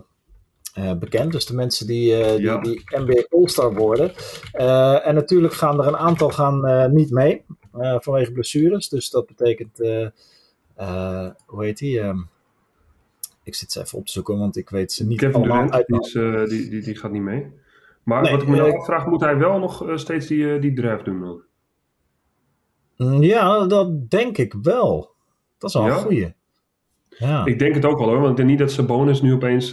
bekend. 0.99 1.33
Dus 1.33 1.47
de 1.47 1.55
mensen 1.55 1.87
die, 1.87 2.19
uh, 2.19 2.37
die, 2.37 2.61
die, 2.61 2.83
NBA 2.91 3.25
All-Star 3.31 3.75
worden. 3.75 4.13
Uh, 4.55 5.07
en 5.07 5.15
natuurlijk 5.15 5.55
gaan 5.55 5.81
er 5.81 5.87
een 5.87 5.97
aantal 5.97 6.31
gaan, 6.31 6.93
niet 6.95 7.11
mee 7.11 7.45
vanwege 7.99 8.33
blessures. 8.33 8.89
Dus 8.89 9.11
dat 9.11 9.27
betekent, 9.27 9.79
hoe 11.47 11.65
heet 11.65 11.79
die? 11.79 12.01
Um, 12.01 12.31
ik 13.45 13.55
zit 13.55 13.73
ze 13.73 13.81
even 13.81 13.99
op 13.99 14.07
te 14.07 14.13
zoeken, 14.13 14.39
want 14.39 14.57
ik 14.57 14.71
weet 14.71 14.93
ze 14.93 15.07
niet 15.07 15.19
Kevin 15.19 15.35
allemaal 15.35 15.67
Durant, 15.67 15.87
die, 15.87 16.49
die, 16.49 16.71
die, 16.71 16.83
die, 16.83 16.97
gaat 16.97 17.11
niet 17.11 17.23
mee. 17.23 17.53
Maar 18.03 18.23
nee, 18.23 18.33
wat 18.33 18.43
ik 18.43 18.49
me 18.49 18.57
nou 18.57 18.79
afvraag, 18.79 19.07
moet 19.07 19.21
hij 19.21 19.37
wel 19.37 19.59
nog 19.59 19.93
steeds 19.95 20.27
die, 20.27 20.59
die 20.59 20.73
draft 20.73 21.05
doen 21.05 21.21
dan? 21.21 21.43
Mm, 22.97 23.23
ja, 23.23 23.67
dat 23.67 24.11
denk 24.11 24.39
ik 24.39 24.55
wel. 24.63 25.15
Dat 25.59 25.71
is 25.71 25.77
wel 25.77 25.87
ja? 25.87 25.93
een 25.93 26.03
goeie. 26.03 26.35
Ja. 27.09 27.45
Ik 27.45 27.59
denk 27.59 27.75
het 27.75 27.85
ook 27.85 27.99
wel 27.99 28.09
hoor, 28.09 28.19
want 28.19 28.31
ik 28.31 28.37
denk 28.37 28.49
niet 28.49 28.59
dat 28.59 28.73
ze 28.73 28.85
bonus 28.85 29.23
nu 29.23 29.33
opeens 29.33 29.73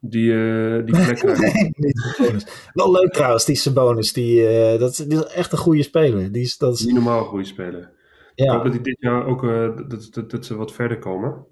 die, 0.00 0.32
uh, 0.32 0.84
die 0.86 0.94
plek 1.04 1.22
nee, 1.22 2.36
Wel 2.72 2.92
leuk 2.92 3.12
trouwens, 3.12 3.44
die 3.44 3.56
Sabonis. 3.56 4.12
Die, 4.12 4.40
uh, 4.40 4.78
dat, 4.78 4.90
is, 4.90 4.96
die, 4.96 5.18
is, 5.18 5.24
echt 5.24 5.52
een 5.52 5.58
goede 5.58 5.82
speler. 5.82 6.32
Die 6.32 6.42
is, 6.42 6.56
dat 6.56 6.74
is... 6.74 6.84
Niet 6.84 6.94
normaal 6.94 7.18
een 7.18 7.24
goede 7.24 7.44
speler. 7.44 7.90
Ja. 8.34 8.44
Ik 8.44 8.50
hoop 8.50 8.62
dat 8.62 8.72
hij 8.72 8.82
dit 8.82 8.96
jaar 9.00 9.26
ook 9.26 9.42
uh, 9.42 9.76
dat, 9.88 10.08
dat, 10.10 10.30
dat, 10.30 10.46
ze 10.46 10.56
wat 10.56 10.72
verder 10.72 10.98
komen. 10.98 11.46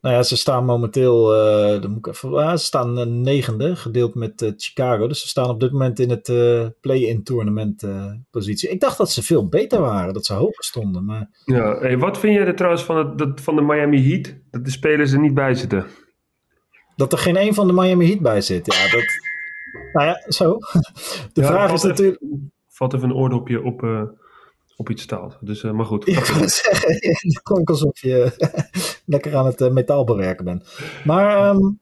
Nou 0.00 0.14
ja, 0.14 0.22
ze 0.22 0.36
staan 0.36 0.64
momenteel, 0.64 1.34
uh, 1.34 1.80
dan 1.80 1.90
moet 1.90 2.06
ik 2.06 2.06
even, 2.06 2.30
uh, 2.30 2.50
ze 2.50 2.64
staan 2.64 3.22
negende, 3.22 3.76
gedeeld 3.76 4.14
met 4.14 4.52
Chicago. 4.56 5.08
Dus 5.08 5.20
ze 5.20 5.28
staan 5.28 5.48
op 5.48 5.60
dit 5.60 5.72
moment 5.72 5.98
in 5.98 6.10
het 6.10 6.32
play-in 6.80 7.22
tournament 7.22 7.86
positie. 8.30 8.68
Ik 8.68 8.80
dacht 8.80 8.98
dat 8.98 9.10
ze 9.10 9.22
veel 9.22 9.48
beter 9.48 9.80
waren, 9.80 10.14
dat 10.14 10.26
ze 10.26 10.32
hoger 10.32 10.64
stonden. 10.64 11.04
Maar... 11.04 11.30
Ja, 11.44 11.78
hey, 11.78 11.98
wat 11.98 12.18
vind 12.18 12.34
jij 12.34 12.46
er 12.46 12.56
trouwens 12.56 12.84
van, 12.84 12.96
het, 12.96 13.18
dat, 13.18 13.40
van 13.40 13.56
de 13.56 13.62
Miami 13.62 14.08
Heat? 14.08 14.34
Dat 14.50 14.64
de 14.64 14.70
spelers 14.70 15.12
er 15.12 15.20
niet 15.20 15.34
bij 15.34 15.54
zitten? 15.54 15.86
Dat 17.00 17.12
er 17.12 17.18
geen 17.18 17.36
een 17.36 17.54
van 17.54 17.66
de 17.66 17.72
Miami 17.72 18.06
Heat 18.06 18.20
bij 18.20 18.40
zit, 18.40 18.66
ja. 18.66 18.90
Dat, 18.90 19.04
nou 19.92 20.06
ja, 20.06 20.24
zo. 20.28 20.58
De 21.32 21.44
vraag 21.44 21.72
is 21.72 21.82
natuurlijk... 21.82 22.22
Valt 22.68 22.94
even 22.94 23.10
een 23.10 23.16
oordopje 23.16 23.62
op 23.62 23.82
op 24.80 24.90
iets 24.90 25.02
staat. 25.02 25.38
Dus, 25.40 25.62
uh, 25.62 25.72
maar 25.72 25.86
goed. 25.86 26.08
Ik 26.08 26.14
kan 26.14 26.48
zeggen, 26.48 26.94
het 27.32 27.42
klonk 27.42 27.70
alsof 27.70 28.00
je 28.00 28.32
lekker 29.04 29.36
aan 29.36 29.46
het 29.46 29.60
uh, 29.60 29.70
metaal 29.70 30.04
bewerken 30.04 30.44
bent. 30.44 30.64
Maar, 31.04 31.48
um, 31.48 31.80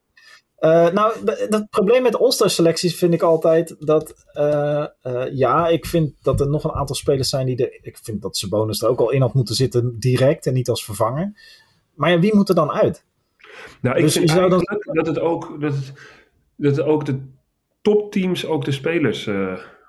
uh, 0.61 0.89
nou, 0.91 1.13
het 1.25 1.71
probleem 1.71 2.03
met 2.03 2.19
All-Star 2.19 2.51
selecties 2.51 2.97
vind 2.97 3.15
ik 3.15 3.23
altijd 3.23 3.77
dat, 3.79 4.15
ja, 5.33 5.69
ik 5.69 5.87
vind 5.87 6.13
dat 6.23 6.41
er 6.41 6.49
nog 6.49 6.65
een 6.65 6.73
aantal 6.73 6.97
spelers 6.97 7.29
zijn 7.29 7.47
die 7.47 7.57
er, 7.57 7.79
ik 7.83 7.99
vind 8.03 8.23
dat 8.23 8.37
Sabonis 8.37 8.83
er 8.83 8.89
ook 8.89 9.01
al 9.01 9.11
in 9.11 9.21
had 9.21 9.35
moeten 9.35 9.55
zitten 9.55 9.97
direct 9.99 10.47
en 10.47 10.55
niet 10.55 10.69
als 10.69 10.85
vervanger. 10.85 11.33
Maar 11.95 12.11
ja, 12.11 12.19
wie 12.19 12.35
moet 12.35 12.49
er 12.49 12.55
dan 12.55 12.71
uit? 12.71 13.05
Nou, 13.83 13.97
ik 13.97 14.03
dus 14.03 14.13
vind 14.13 14.31
zou 14.31 14.51
dan... 14.51 14.79
dat 14.83 15.07
het 15.07 15.19
ook, 15.19 15.61
dat 15.61 15.75
het, 15.75 15.93
dat 16.57 16.77
het 16.77 16.87
ook 16.87 17.05
de 17.05 17.19
topteams 17.83 18.47
ook 18.47 18.65
de 18.65 18.73
spelers 18.73 19.29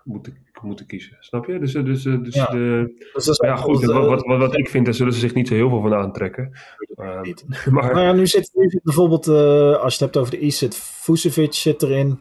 moeten, 0.04 0.38
moeten 0.62 0.86
kiezen. 0.86 1.18
Snap 1.20 1.46
je? 1.46 1.60
Dus, 1.60 1.72
dus, 1.72 2.04
dus, 2.04 2.36
ja. 2.36 2.46
De, 2.46 2.94
dus 3.14 3.38
ja, 3.42 3.56
goed. 3.56 3.84
wat, 3.84 4.26
wat, 4.26 4.38
wat, 4.38 4.58
ik 4.58 4.70
vind, 4.70 4.86
daar 4.86 4.94
zullen 4.94 5.14
ze 5.14 5.20
zich 5.20 5.34
niet 5.34 5.48
zo 5.48 5.54
heel 5.54 5.70
veel 5.70 5.82
van 5.82 5.94
aantrekken. 5.94 6.52
Uh, 6.96 7.22
maar 7.74 7.94
nou 7.94 8.00
ja, 8.00 8.14
nu 8.14 8.28
zit, 8.28 8.52
nu 8.54 8.70
zit 8.70 8.84
bijvoorbeeld, 8.84 9.28
uh, 9.28 9.78
als 9.78 9.98
je 9.98 10.04
het 10.06 10.14
hebt 10.14 10.18
over 10.18 10.32
de 10.32 10.40
East, 10.40 10.58
zit 10.58 10.76
Vucevic 10.76 11.54
zit 11.54 11.82
erin. 11.82 12.20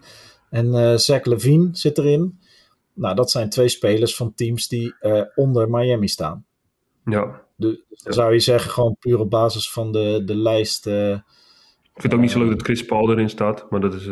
En 0.51 0.67
uh, 0.67 0.97
Zach 0.97 1.25
Levine 1.25 1.69
zit 1.73 1.99
erin. 1.99 2.39
Nou, 2.95 3.15
dat 3.15 3.31
zijn 3.31 3.49
twee 3.49 3.69
spelers 3.69 4.17
van 4.17 4.35
teams 4.35 4.69
die 4.69 4.95
onder 5.35 5.71
Miami 5.71 6.09
staan. 6.09 6.47
Ja. 7.09 7.43
Dus, 7.57 7.77
dan 7.89 8.13
zou 8.13 8.33
je 8.33 8.41
zeggen, 8.41 8.71
gewoon 8.71 8.97
puur 8.99 9.19
op 9.19 9.31
basis 9.31 9.71
van 9.71 9.93
de, 9.93 10.23
de 10.25 10.37
lijst. 10.37 10.87
ik 10.87 11.23
vind 11.95 12.03
het 12.03 12.15
ook 12.15 12.21
niet 12.21 12.31
zo 12.31 12.39
leuk 12.39 12.51
dat 12.51 12.63
Chris 12.63 12.85
Paul 12.85 13.11
erin 13.11 13.29
staat, 13.29 13.71
maar 13.71 13.81
dat 13.81 13.95
is. 13.95 14.07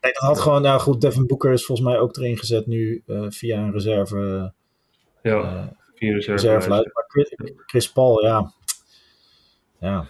Nee, 0.00 0.12
dat 0.12 0.22
had 0.22 0.40
gewoon, 0.40 0.62
nou 0.62 0.80
goed, 0.80 1.00
Devin 1.00 1.26
Booker 1.26 1.52
is 1.52 1.64
volgens 1.64 1.88
mij 1.88 1.98
ook 1.98 2.16
erin 2.16 2.38
gezet 2.38 2.66
nu 2.66 3.02
uh, 3.06 3.26
via 3.28 3.58
een 3.58 3.72
reserve. 3.72 4.52
Ja, 5.22 5.32
uh, 5.32 5.66
via 5.94 6.08
een 6.08 6.14
reserve. 6.14 6.44
reserve 6.44 6.68
maar 6.68 6.84
Chris, 7.06 7.34
Chris, 7.66 7.92
Paul, 7.92 8.24
ja. 8.24 8.52
Ja. 9.80 10.06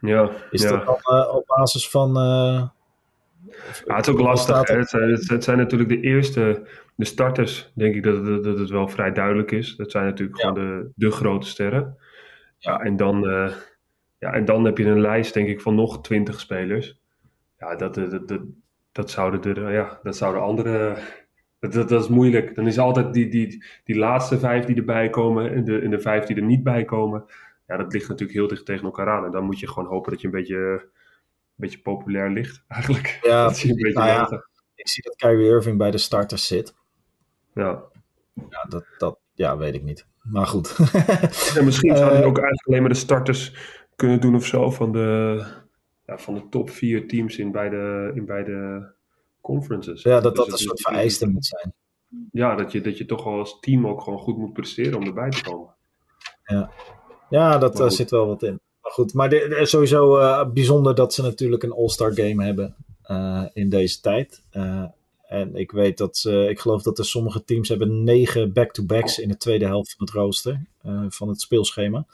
ja 0.00 0.30
is 0.50 0.62
ja. 0.62 0.70
dat 0.70 0.86
dan 0.86 1.18
uh, 1.18 1.34
op 1.34 1.46
basis 1.46 1.88
van. 1.88 2.16
Ja, 3.86 3.96
het 3.96 4.06
is 4.06 4.12
ook 4.12 4.20
lastig. 4.20 4.68
Het 4.68 4.88
zijn, 4.88 5.10
het, 5.10 5.44
zijn, 5.44 5.58
natuurlijk 5.58 5.90
de 5.90 6.00
eerste, 6.00 6.66
de 6.94 7.04
starters, 7.04 7.72
denk 7.74 7.94
ik 7.94 8.02
dat, 8.02 8.24
dat, 8.24 8.44
dat 8.44 8.58
het 8.58 8.70
wel 8.70 8.88
vrij 8.88 9.12
duidelijk 9.12 9.50
is. 9.50 9.76
Dat 9.76 9.90
zijn 9.90 10.04
natuurlijk 10.04 10.38
ja. 10.38 10.48
gewoon 10.48 10.64
de, 10.64 10.90
de 10.94 11.10
grote 11.10 11.46
sterren. 11.46 11.96
Ja, 12.58 12.80
en 12.80 12.96
dan, 12.96 13.20
ja, 14.18 14.32
en 14.32 14.44
dan 14.44 14.64
heb 14.64 14.78
je 14.78 14.84
een 14.84 15.00
lijst, 15.00 15.34
denk 15.34 15.48
ik, 15.48 15.60
van 15.60 15.74
nog 15.74 16.02
twintig 16.02 16.40
spelers. 16.40 16.98
Ja, 17.58 17.76
dat, 17.76 17.94
dat, 17.94 18.28
dat, 18.28 18.40
dat 18.92 19.10
zouden 19.10 19.56
er, 19.56 19.72
ja, 19.72 20.00
dat 20.02 20.16
zouden 20.16 20.42
andere. 20.42 20.96
Dat, 21.58 21.72
dat, 21.72 21.88
dat, 21.88 22.02
is 22.02 22.08
moeilijk. 22.08 22.54
Dan 22.54 22.66
is 22.66 22.78
altijd 22.78 23.12
die, 23.12 23.28
die, 23.28 23.64
die 23.84 23.96
laatste 23.96 24.38
vijf 24.38 24.64
die 24.64 24.76
erbij 24.76 25.10
komen 25.10 25.52
en 25.52 25.64
de, 25.64 25.78
en 25.78 25.90
de 25.90 26.00
vijf 26.00 26.24
die 26.24 26.36
er 26.36 26.42
niet 26.42 26.62
bij 26.62 26.84
komen. 26.84 27.24
Ja, 27.66 27.76
dat 27.76 27.92
ligt 27.92 28.08
natuurlijk 28.08 28.38
heel 28.38 28.48
dicht 28.48 28.64
tegen 28.64 28.84
elkaar 28.84 29.08
aan. 29.08 29.24
En 29.24 29.30
dan 29.30 29.44
moet 29.44 29.60
je 29.60 29.68
gewoon 29.68 29.88
hopen 29.88 30.12
dat 30.12 30.20
je 30.20 30.26
een 30.26 30.32
beetje, 30.32 30.88
beetje 31.60 31.80
populair 31.80 32.30
ligt, 32.30 32.64
eigenlijk. 32.68 33.18
Ja, 33.22 33.44
dat 33.44 33.56
zie 33.56 33.74
beetje 33.74 33.92
nou 33.92 34.08
ja, 34.08 34.44
ik 34.74 34.88
zie 34.88 35.02
dat 35.02 35.16
Kyrie 35.16 35.48
Irving 35.48 35.78
bij 35.78 35.90
de 35.90 35.98
starters 35.98 36.46
zit. 36.46 36.74
Ja. 37.54 37.82
Ja, 38.48 38.64
dat, 38.68 38.84
dat 38.98 39.18
ja, 39.34 39.56
weet 39.56 39.74
ik 39.74 39.82
niet. 39.82 40.06
Maar 40.22 40.46
goed. 40.46 40.76
en 41.56 41.64
misschien 41.64 41.96
zou 41.96 42.10
hij 42.10 42.20
uh, 42.20 42.26
ook 42.26 42.38
eigenlijk 42.38 42.66
alleen 42.66 42.80
maar 42.80 42.90
de 42.90 42.96
starters 42.96 43.54
kunnen 43.96 44.20
doen 44.20 44.34
of 44.34 44.46
zo 44.46 44.70
van 44.70 44.92
de, 44.92 45.44
ja, 46.06 46.18
van 46.18 46.34
de 46.34 46.48
top 46.48 46.70
vier 46.70 47.08
teams 47.08 47.38
in 47.38 47.52
beide, 47.52 48.12
in 48.14 48.24
beide 48.24 48.92
conferences. 49.40 50.02
Ja, 50.02 50.20
dat 50.20 50.36
dus 50.36 50.44
dat 50.44 50.52
een 50.52 50.58
soort 50.58 50.80
vereiste 50.80 51.28
moet 51.28 51.46
zijn. 51.46 51.74
Ja, 52.32 52.54
dat 52.54 52.72
je, 52.72 52.80
dat 52.80 52.98
je 52.98 53.04
toch 53.04 53.26
als 53.26 53.60
team 53.60 53.86
ook 53.86 54.02
gewoon 54.02 54.18
goed 54.18 54.38
moet 54.38 54.52
presteren 54.52 54.98
om 54.98 55.06
erbij 55.06 55.30
te 55.30 55.42
komen. 55.42 55.74
Ja, 56.44 56.70
ja 57.28 57.58
dat 57.58 57.80
uh, 57.80 57.88
zit 57.88 58.10
wel 58.10 58.26
wat 58.26 58.42
in. 58.42 58.60
Goed, 58.90 59.14
maar 59.14 59.32
sowieso 59.62 60.18
uh, 60.18 60.48
bijzonder 60.52 60.94
dat 60.94 61.14
ze 61.14 61.22
natuurlijk 61.22 61.62
een 61.62 61.72
All-Star 61.72 62.12
game 62.14 62.44
hebben 62.44 62.74
uh, 63.10 63.44
in 63.52 63.68
deze 63.68 64.00
tijd. 64.00 64.42
en 65.28 65.54
ik 65.54 65.70
weet 65.70 65.98
dat 65.98 66.24
ik 66.48 66.60
geloof 66.60 66.82
dat 66.82 66.98
er 66.98 67.04
sommige 67.04 67.44
teams 67.44 67.68
hebben 67.68 68.04
negen 68.04 68.52
back-to-backs 68.52 69.18
in 69.18 69.28
de 69.28 69.36
tweede 69.36 69.66
helft 69.66 69.94
van 69.96 70.06
het 70.06 70.14
rooster 70.14 70.60
van 71.08 71.28
het 71.28 71.40
speelschema. 71.40 72.06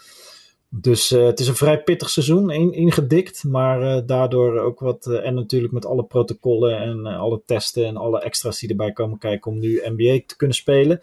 Dus 0.68 1.10
het 1.10 1.40
is 1.40 1.48
een 1.48 1.56
vrij 1.56 1.82
pittig 1.82 2.10
seizoen, 2.10 2.50
in, 2.50 2.72
ingedikt, 2.72 3.44
maar 3.44 4.06
daardoor 4.06 4.58
ook 4.58 4.80
wat. 4.80 5.06
En 5.06 5.34
natuurlijk 5.34 5.72
met 5.72 5.86
alle 5.86 6.04
protocollen 6.04 6.78
en 6.78 7.06
alle 7.06 7.42
testen 7.46 7.86
en 7.86 7.96
alle 7.96 8.20
extra's 8.20 8.58
die 8.58 8.68
erbij 8.68 8.92
komen 8.92 9.18
kijken 9.18 9.50
om 9.50 9.58
nu 9.58 9.82
NBA 9.84 10.20
te 10.26 10.36
kunnen 10.36 10.56
spelen. 10.56 11.00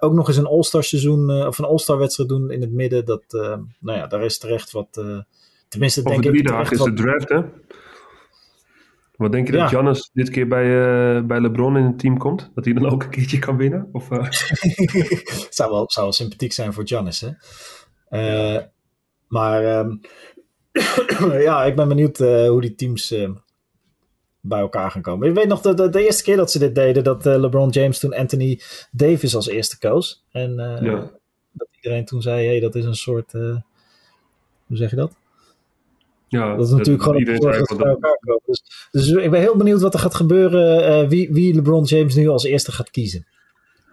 Ook 0.00 0.12
nog 0.12 0.28
eens 0.28 0.36
een 0.36 0.46
All-Star 0.46 0.84
seizoen 0.84 1.46
of 1.46 1.58
een 1.58 1.64
All-Star 1.64 1.98
wedstrijd 1.98 2.28
doen 2.28 2.50
in 2.50 2.60
het 2.60 2.72
midden. 2.72 3.04
Dat, 3.04 3.24
nou 3.80 3.98
ja, 3.98 4.06
daar 4.06 4.24
is 4.24 4.38
terecht 4.38 4.70
wat. 4.70 5.00
tenminste, 5.68 6.00
Over 6.00 6.10
denk 6.10 6.22
drie 6.22 6.40
ik. 6.40 6.48
dagen 6.48 6.72
is 6.72 6.78
wat... 6.78 6.86
de 6.86 7.02
draft, 7.02 7.28
hè? 7.28 7.40
Wat 9.16 9.32
denk 9.32 9.46
je 9.46 9.52
dat 9.52 9.68
Giannis 9.68 10.10
dit 10.12 10.30
keer 10.30 10.48
bij, 10.48 11.26
bij 11.26 11.40
LeBron 11.40 11.76
in 11.76 11.84
het 11.84 11.98
team 11.98 12.18
komt? 12.18 12.50
Dat 12.54 12.64
hij 12.64 12.74
dan 12.74 12.90
ook 12.90 13.02
een 13.02 13.10
keertje 13.10 13.38
kan 13.38 13.56
winnen? 13.56 13.88
Of, 13.92 14.08
het 14.08 15.46
zou 15.50 15.70
wel, 15.70 15.90
zou 15.90 16.06
wel 16.06 16.12
sympathiek 16.12 16.52
zijn 16.52 16.72
voor 16.72 16.86
Giannis, 16.86 17.20
hè? 17.20 17.30
Uh, 18.12 18.62
maar 19.28 19.78
um, 19.78 20.00
ja, 21.48 21.64
ik 21.64 21.76
ben 21.76 21.88
benieuwd 21.88 22.20
uh, 22.20 22.48
hoe 22.48 22.60
die 22.60 22.74
teams 22.74 23.12
uh, 23.12 23.30
bij 24.44 24.60
elkaar 24.60 24.90
gaan 24.90 25.02
komen. 25.02 25.28
Ik 25.28 25.34
weet 25.34 25.48
nog 25.48 25.60
de, 25.60 25.74
de, 25.74 25.88
de, 25.88 26.04
eerste 26.04 26.22
keer 26.22 26.36
dat 26.36 26.50
ze 26.50 26.58
dit 26.58 26.74
deden, 26.74 27.04
dat 27.04 27.24
LeBron 27.24 27.68
James 27.68 27.98
toen 27.98 28.14
Anthony 28.14 28.60
Davis 28.90 29.34
als 29.34 29.48
eerste 29.48 29.78
koos. 29.78 30.24
En 30.30 30.54
ja. 30.82 31.10
dat 31.52 31.68
iedereen 31.70 32.04
toen 32.04 32.22
zei, 32.22 32.46
hey, 32.46 32.60
dat 32.60 32.74
is 32.74 32.84
een 32.84 32.94
soort, 32.94 33.32
hoe 33.32 34.76
zeg 34.76 34.90
je 34.90 34.96
dat? 34.96 35.16
Ja, 36.28 36.56
dat 36.56 36.66
is 36.66 36.72
natuurlijk 36.72 37.02
gewoon 37.02 37.18
een 37.18 37.40
dat 37.40 37.68
ze 37.68 37.76
bij 37.76 37.86
elkaar 37.86 38.18
komen. 38.20 38.42
Dus, 38.46 38.88
dus, 38.90 39.10
ik 39.10 39.30
ben 39.30 39.40
heel 39.40 39.56
benieuwd 39.56 39.80
wat 39.80 39.94
er 39.94 40.00
gaat 40.00 40.14
gebeuren, 40.14 41.08
wie, 41.08 41.32
wie 41.32 41.54
LeBron 41.54 41.84
James 41.84 42.14
nu 42.14 42.28
als 42.28 42.44
eerste 42.44 42.72
gaat 42.72 42.90
kiezen. 42.90 43.26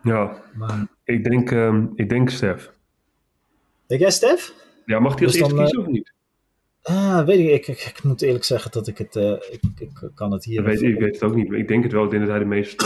Ja, 0.04 0.42
maar, 0.54 0.88
ik, 1.04 1.24
denk, 1.24 1.52
um, 1.52 1.92
ik 1.96 2.10
denk 2.10 2.30
Stef. 2.30 2.72
Denk 3.88 4.02
jij 4.02 4.12
Stef? 4.12 4.54
Ja, 4.86 5.00
mag 5.00 5.16
hij 5.16 5.24
als 5.24 5.34
dus 5.34 5.42
eerste 5.42 5.58
kiezen 5.58 5.80
of 5.80 5.88
niet? 5.88 6.14
Ah, 6.82 7.26
weet 7.26 7.40
ik, 7.40 7.68
ik, 7.68 7.68
ik, 7.68 7.86
ik, 7.98 8.04
moet 8.04 8.22
eerlijk 8.22 8.44
zeggen 8.44 8.72
dat 8.72 8.88
ik 8.88 8.98
het, 8.98 9.16
uh, 9.16 9.32
ik, 9.32 9.62
ik 9.78 10.10
kan 10.16 10.32
het 10.32 10.44
hier... 10.44 10.64
Weet, 10.64 10.82
ik 10.82 11.00
weet 11.00 11.14
het 11.14 11.24
ook 11.24 11.36
niet, 11.36 11.52
ik 11.52 11.68
denk 11.68 11.84
het 11.84 11.92
wel, 11.92 12.04
ik 12.04 12.10
denk 12.10 12.22
dat 12.22 12.32
hij 12.32 12.40
de 12.40 12.46
meeste 12.46 12.86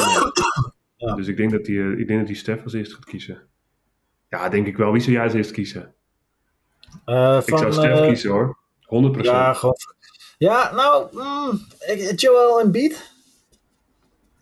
ja. 0.98 1.16
Dus 1.16 1.28
ik 1.28 1.38
denk 1.38 1.52
dat 1.52 1.68
hij, 1.68 1.76
uh, 1.76 2.00
ik 2.00 2.08
denk 2.08 2.20
dat 2.20 2.28
hij 2.28 2.38
Stef 2.38 2.64
als 2.64 2.74
eerste 2.74 2.96
gaat 2.96 3.06
kiezen. 3.06 3.42
Ja, 4.30 4.50
denk 4.50 4.68
ik 4.68 4.78
wel. 4.78 4.92
Wie 4.92 5.02
zou 5.02 5.14
jij 5.14 5.24
als 5.24 5.34
eerste 5.34 5.54
kiezen? 5.54 5.94
Uh, 7.06 7.42
ik 7.46 7.58
zou 7.58 7.74
Stef 7.74 8.06
kiezen 8.06 8.32
hoor, 8.32 8.58
100%. 9.16 9.22
Ja, 9.22 9.54
gewoon... 9.54 9.76
Ja, 10.38 10.74
nou, 10.74 11.08
mm, 11.12 11.60
Joel 12.16 12.62
Embiid. 12.62 13.12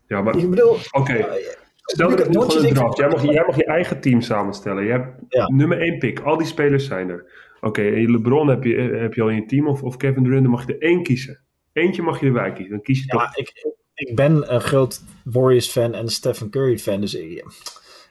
Ja, 0.08 0.22
maar... 0.22 0.38
Ik 0.38 0.50
bedoel... 0.50 0.72
Oké. 0.72 1.00
Okay. 1.00 1.60
Stel 1.92 2.10
dat 2.10 2.20
het 2.20 2.28
gewoon 2.28 2.66
een 2.66 2.74
draft. 2.74 2.98
Jij 2.98 3.08
mag, 3.08 3.24
jij 3.24 3.44
mag 3.46 3.56
je 3.56 3.66
eigen 3.66 4.02
team 4.02 4.22
samenstellen. 4.22 4.84
Je 4.84 4.92
hebt 4.92 5.08
ja. 5.28 5.48
nummer 5.48 5.82
één 5.82 5.98
pick. 5.98 6.20
Al 6.20 6.38
die 6.38 6.48
spelers 6.48 6.86
zijn 6.86 7.10
er. 7.10 7.50
Oké, 7.62 7.68
okay, 7.68 8.06
LeBron 8.06 8.48
heb 8.48 8.64
je, 8.64 8.76
heb 8.76 9.14
je 9.14 9.22
al 9.22 9.30
in 9.30 9.36
je 9.36 9.46
team. 9.46 9.68
Of, 9.68 9.84
of 9.84 9.98
Kevin 9.98 10.24
Durant, 10.24 10.42
dan 10.42 10.52
mag 10.52 10.68
je 10.68 10.74
er 10.74 10.82
één 10.82 11.04
kiezen. 11.04 11.40
Eentje 11.74 12.02
mag 12.02 12.20
je 12.20 12.26
erbij 12.26 12.54
kiezen. 12.54 12.72
Dan 12.72 12.82
kies 12.82 13.00
je 13.00 13.06
ja, 13.06 13.18
toch. 13.18 13.36
Ik, 13.36 13.78
ik 13.94 14.16
ben 14.16 14.54
een 14.54 14.62
groot 14.62 15.02
Warriors-fan 15.24 15.94
en 15.94 16.10
Stephen 16.10 16.50
Curry-fan. 16.50 17.02
Dus 17.02 17.18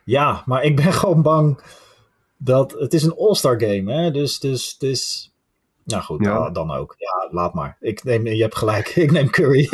ja, 0.05 0.43
maar 0.47 0.65
ik 0.65 0.77
ben 0.77 0.93
gewoon 1.03 1.23
bang 1.23 1.61
dat... 2.37 2.73
Het 2.73 2.95
is 2.95 3.03
een 3.03 3.17
all-star 3.17 3.61
game, 3.61 3.93
hè. 3.93 4.11
Dus, 4.11 4.39
dus, 4.39 4.79
dus... 4.79 5.33
Nou 5.85 6.03
goed, 6.03 6.25
ja. 6.25 6.33
nou, 6.33 6.53
dan 6.53 6.71
ook. 6.71 6.95
Ja, 6.99 7.29
laat 7.31 7.55
maar. 7.55 7.77
Ik 7.81 8.05
neem, 8.05 8.27
je 8.27 8.43
hebt 8.43 8.57
gelijk. 8.57 8.89
Ik 9.07 9.11
neem 9.11 9.31
Curry. 9.31 9.69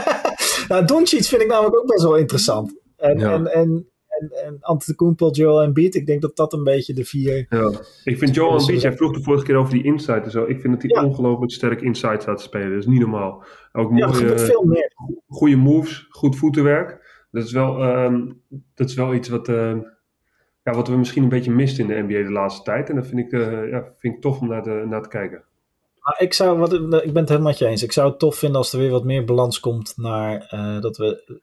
nou, 0.68 0.84
Doncic 0.84 1.24
vind 1.24 1.42
ik 1.42 1.48
namelijk 1.48 1.76
ook 1.76 1.86
best 1.86 2.02
wel 2.02 2.16
interessant. 2.16 2.76
En, 2.98 3.18
ja. 3.18 3.32
en, 3.32 3.46
en, 3.46 3.88
en, 4.08 4.44
en 4.44 4.58
Antetokounmpo, 4.60 5.30
Joel 5.30 5.62
Embiid, 5.62 5.94
ik 5.94 6.06
denk 6.06 6.22
dat 6.22 6.36
dat 6.36 6.52
een 6.52 6.64
beetje 6.64 6.94
de 6.94 7.04
vier... 7.04 7.46
Ja. 7.48 7.70
Ik 8.04 8.18
vind 8.18 8.34
Joel 8.34 8.58
Embiid, 8.58 8.80
jij 8.80 8.96
vroeg 8.96 9.12
de 9.12 9.22
vorige 9.22 9.44
keer 9.44 9.56
over 9.56 9.72
die 9.72 9.84
inside 9.84 10.20
en 10.20 10.30
zo. 10.30 10.44
Ik 10.44 10.60
vind 10.60 10.72
dat 10.72 10.82
hij 10.82 11.02
ja. 11.02 11.08
ongelooflijk 11.08 11.52
sterk 11.52 11.80
inside 11.80 12.20
staat 12.20 12.36
te 12.36 12.42
spelen. 12.42 12.70
Dat 12.70 12.78
is 12.78 12.86
niet 12.86 13.00
normaal. 13.00 13.44
Ook 13.72 13.96
ja, 13.96 14.06
mooie, 14.06 14.38
veel 14.38 14.64
meer. 14.64 14.92
Goede 15.28 15.56
moves, 15.56 16.06
goed 16.10 16.36
voetenwerk. 16.36 17.06
Dat 17.30 17.44
is 17.44 17.52
wel, 17.52 17.82
um, 17.82 18.42
dat 18.74 18.88
is 18.88 18.94
wel 18.94 19.14
iets 19.14 19.28
wat, 19.28 19.48
uh, 19.48 19.76
ja, 20.62 20.72
wat 20.72 20.88
we 20.88 20.96
misschien 20.96 21.22
een 21.22 21.28
beetje 21.28 21.50
misten 21.50 21.84
in 21.84 22.06
de 22.06 22.14
NBA 22.14 22.26
de 22.26 22.32
laatste 22.32 22.62
tijd. 22.62 22.88
En 22.88 22.94
dat 22.94 23.06
vind 23.06 23.20
ik, 23.20 23.32
uh, 23.32 23.70
ja, 23.70 23.92
vind 23.96 24.14
ik 24.14 24.20
tof 24.20 24.40
om 24.40 24.48
naar, 24.48 24.62
de, 24.62 24.84
naar 24.88 25.02
te 25.02 25.08
kijken. 25.08 25.42
Maar 26.00 26.16
ik 26.18 26.32
zou, 26.32 26.58
wat, 26.58 26.72
ik 26.72 27.12
ben 27.12 27.16
het 27.16 27.28
helemaal 27.28 27.50
met 27.50 27.58
je 27.58 27.66
eens. 27.66 27.82
Ik 27.82 27.92
zou 27.92 28.10
het 28.10 28.18
tof 28.18 28.36
vinden 28.36 28.58
als 28.58 28.72
er 28.72 28.78
weer 28.78 28.90
wat 28.90 29.04
meer 29.04 29.24
balans 29.24 29.60
komt 29.60 29.92
naar 29.96 30.50
uh, 30.54 30.80
dat 30.80 30.96
we 30.96 31.40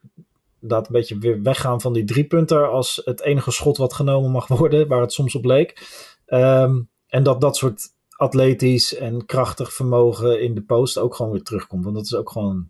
dat 0.68 0.88
een 0.88 0.94
beetje 0.94 1.18
weer 1.18 1.42
weggaan 1.42 1.82
van 1.82 1.94
die 1.94 2.04
driepunter 2.04 2.68
als 2.70 3.02
het 3.06 3.22
enige 3.22 3.52
schot 3.52 3.78
wat 3.78 3.94
genomen 3.94 4.32
mag 4.32 4.48
worden, 4.48 4.88
waar 4.88 5.02
het 5.02 5.14
soms 5.14 5.36
op 5.36 5.46
leek. 5.46 5.88
Um, 6.28 6.90
en 7.08 7.24
dat 7.24 7.42
dat 7.42 7.58
soort 7.58 7.94
atletisch 8.10 8.96
en 8.96 9.26
krachtig 9.26 9.74
vermogen 9.74 10.42
in 10.42 10.56
de 10.56 10.62
post 10.62 10.98
ook 10.98 11.16
gewoon 11.16 11.32
weer 11.32 11.44
terugkomt. 11.44 11.84
Want 11.84 11.96
dat 11.96 12.06
is 12.06 12.16
ook 12.16 12.30
gewoon 12.30 12.70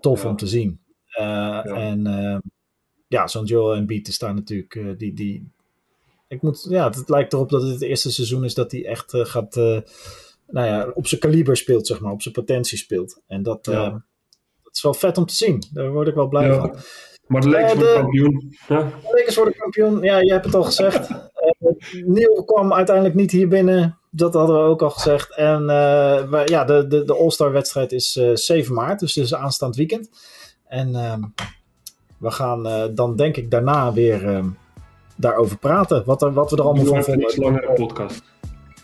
tof 0.00 0.22
Ja. 0.22 0.28
om 0.28 0.36
te 0.36 0.46
zien. 0.46 0.80
Uh, 1.18 1.24
Ja. 1.24 1.62
En 1.62 2.06
uh, 2.06 2.38
ja, 3.08 3.26
zo'n 3.26 3.44
Joel 3.44 3.74
Embiid 3.74 4.08
is 4.08 4.18
daar 4.18 4.34
natuurlijk, 4.34 4.74
uh, 4.74 4.98
die, 4.98 5.14
die, 5.14 5.50
ik 6.28 6.42
moet, 6.42 6.66
ja, 6.68 6.90
het 6.90 7.08
lijkt 7.08 7.32
erop 7.32 7.50
dat 7.50 7.62
het 7.62 7.70
het 7.70 7.82
eerste 7.82 8.12
seizoen 8.12 8.44
is 8.44 8.54
dat 8.54 8.72
hij 8.72 8.86
echt 8.86 9.14
uh, 9.14 9.24
gaat, 9.24 9.54
nou 9.54 9.82
ja, 10.66 10.90
op 10.94 11.06
zijn 11.06 11.20
kaliber 11.20 11.56
speelt, 11.56 11.86
zeg 11.86 12.00
maar, 12.00 12.12
op 12.12 12.22
zijn 12.22 12.34
potentie 12.34 12.78
speelt. 12.78 13.20
En 13.26 13.42
dat, 13.42 13.66
Ja. 13.70 14.04
Dat 14.72 14.76
is 14.76 14.82
wel 14.82 14.94
vet 14.94 15.18
om 15.18 15.26
te 15.26 15.34
zien. 15.34 15.62
Daar 15.72 15.90
word 15.90 16.08
ik 16.08 16.14
wel 16.14 16.28
blij 16.28 16.46
Ja. 16.46 16.58
van. 16.58 16.76
Maar 17.26 17.40
de 17.40 17.48
Lakers 17.48 17.72
Eh, 17.72 17.78
worden 17.78 17.94
de- 17.94 18.00
kampioen. 18.00 18.56
Ja? 18.68 18.78
De 18.78 19.08
Lakers 19.12 19.36
worden 19.36 19.56
kampioen. 19.56 20.00
Ja, 20.02 20.18
je 20.18 20.32
hebt 20.32 20.44
het 20.44 20.54
al 20.54 20.62
gezegd. 20.64 21.08
Eh 21.42 22.02
Neil 22.04 22.44
kwam 22.44 22.72
uiteindelijk 22.72 23.14
niet 23.14 23.30
hier 23.30 23.48
binnen. 23.48 23.98
Dat 24.10 24.34
hadden 24.34 24.56
we 24.56 24.62
ook 24.62 24.82
al 24.82 24.90
gezegd. 24.90 25.36
En 25.36 25.60
eh, 25.60 26.22
we- 26.30 26.42
ja, 26.44 26.64
de, 26.64 26.86
de, 26.86 27.04
de 27.04 27.14
All-Star 27.16 27.52
wedstrijd 27.52 27.92
is 27.92 28.16
eh 28.16 28.30
7 28.34 28.74
maart. 28.74 29.00
Dus 29.00 29.14
het 29.14 29.24
is 29.24 29.34
aanstaand 29.34 29.76
weekend. 29.76 30.10
En 30.66 30.94
ehm, 30.94 31.20
we 32.18 32.30
gaan 32.30 32.66
eh, 32.66 32.82
dan 32.90 33.16
denk 33.16 33.36
ik 33.36 33.50
daarna 33.50 33.92
weer 33.92 34.28
ehm, 34.28 34.46
daarover 35.16 35.58
praten. 35.58 36.02
Wat, 36.06 36.22
er, 36.22 36.32
wat 36.32 36.50
we 36.50 36.56
er 36.56 36.62
allemaal 36.62 36.84
Doe 36.84 36.92
van 36.92 37.02
even 37.02 37.12
een 37.12 37.20
iets 37.20 37.34
vonden. 37.34 37.52
langere 37.52 37.72
podcast. 37.72 38.22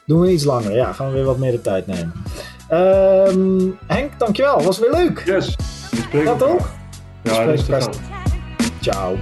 Doen 0.06 0.20
we 0.20 0.30
iets 0.32 0.44
langer. 0.44 0.74
Ja, 0.74 0.92
gaan 0.92 1.06
we 1.06 1.12
weer 1.12 1.24
wat 1.24 1.38
meer 1.38 1.52
de 1.52 1.60
tijd 1.60 1.86
nemen. 1.86 2.12
Ehm, 2.68 3.70
Henk, 3.86 4.18
dankjewel. 4.18 4.62
Was 4.62 4.78
weer 4.78 4.90
leuk. 4.90 5.22
Yes. 5.26 5.56
Dat 5.90 6.40
elkaar. 6.40 6.48
ook? 6.48 6.68
Ja, 7.22 7.32
spreken 7.56 7.82
aan. 7.82 7.92
Ciao. 8.80 9.16